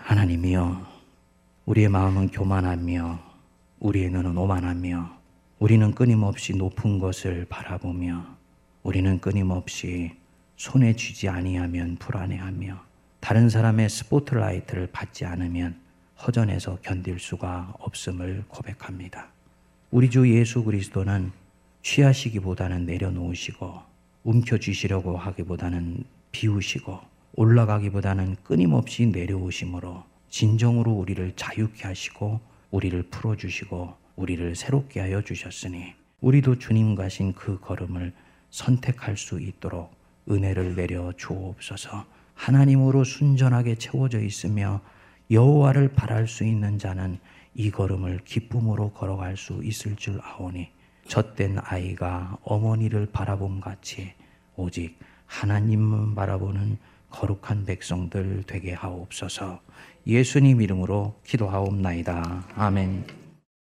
하나님이여 0.04 0.86
우리의 1.66 1.88
마음은 1.90 2.28
교만하며 2.28 3.18
우리의 3.80 4.10
눈은 4.10 4.36
오만하며 4.36 5.20
우리는 5.58 5.94
끊임없이 5.94 6.56
높은 6.56 6.98
것을 6.98 7.44
바라보며 7.50 8.24
우리는 8.82 9.20
끊임없이 9.20 10.12
손에 10.56 10.96
쥐지 10.96 11.28
아니하면 11.28 11.96
불안해하며 11.96 12.89
다른 13.20 13.48
사람의 13.48 13.88
스포트라이트를 13.88 14.88
받지 14.88 15.24
않으면 15.24 15.78
허전해서 16.26 16.78
견딜 16.82 17.18
수가 17.18 17.74
없음을 17.78 18.44
고백합니다. 18.48 19.28
우리 19.90 20.10
주 20.10 20.28
예수 20.34 20.64
그리스도는 20.64 21.32
취하시기보다는 21.82 22.86
내려놓으시고 22.86 23.80
움켜쥐시려고 24.24 25.16
하기보다는 25.16 26.04
비우시고 26.32 26.98
올라가기보다는 27.34 28.36
끊임없이 28.42 29.06
내려오심으로 29.06 30.04
진정으로 30.28 30.92
우리를 30.92 31.32
자유케 31.36 31.86
하시고 31.86 32.40
우리를 32.70 33.02
풀어주시고 33.04 33.94
우리를 34.16 34.54
새롭게 34.54 35.00
하여 35.00 35.22
주셨으니 35.22 35.94
우리도 36.20 36.58
주님 36.58 36.94
가신 36.94 37.32
그 37.32 37.58
걸음을 37.60 38.12
선택할 38.50 39.16
수 39.16 39.40
있도록 39.40 39.94
은혜를 40.28 40.76
내려 40.76 41.12
주옵소서. 41.16 42.04
하나님으로 42.40 43.04
순전하게 43.04 43.74
채워져 43.74 44.20
있으며 44.20 44.80
여호와를 45.30 45.92
바랄 45.92 46.26
수 46.26 46.44
있는 46.44 46.78
자는 46.78 47.18
이 47.54 47.70
걸음을 47.70 48.20
기쁨으로 48.24 48.92
걸어갈 48.92 49.36
수 49.36 49.60
있을 49.62 49.94
줄 49.96 50.18
아오니 50.22 50.70
젖된 51.06 51.58
아이가 51.62 52.38
어머니를 52.42 53.08
바라봄 53.12 53.60
같이 53.60 54.14
오직 54.56 54.98
하나님만 55.26 56.14
바라보는 56.14 56.78
거룩한 57.10 57.66
백성들 57.66 58.44
되게 58.46 58.72
하옵소서. 58.72 59.60
예수님 60.06 60.62
이름으로 60.62 61.20
기도하옵나이다. 61.24 62.44
아멘. 62.54 63.19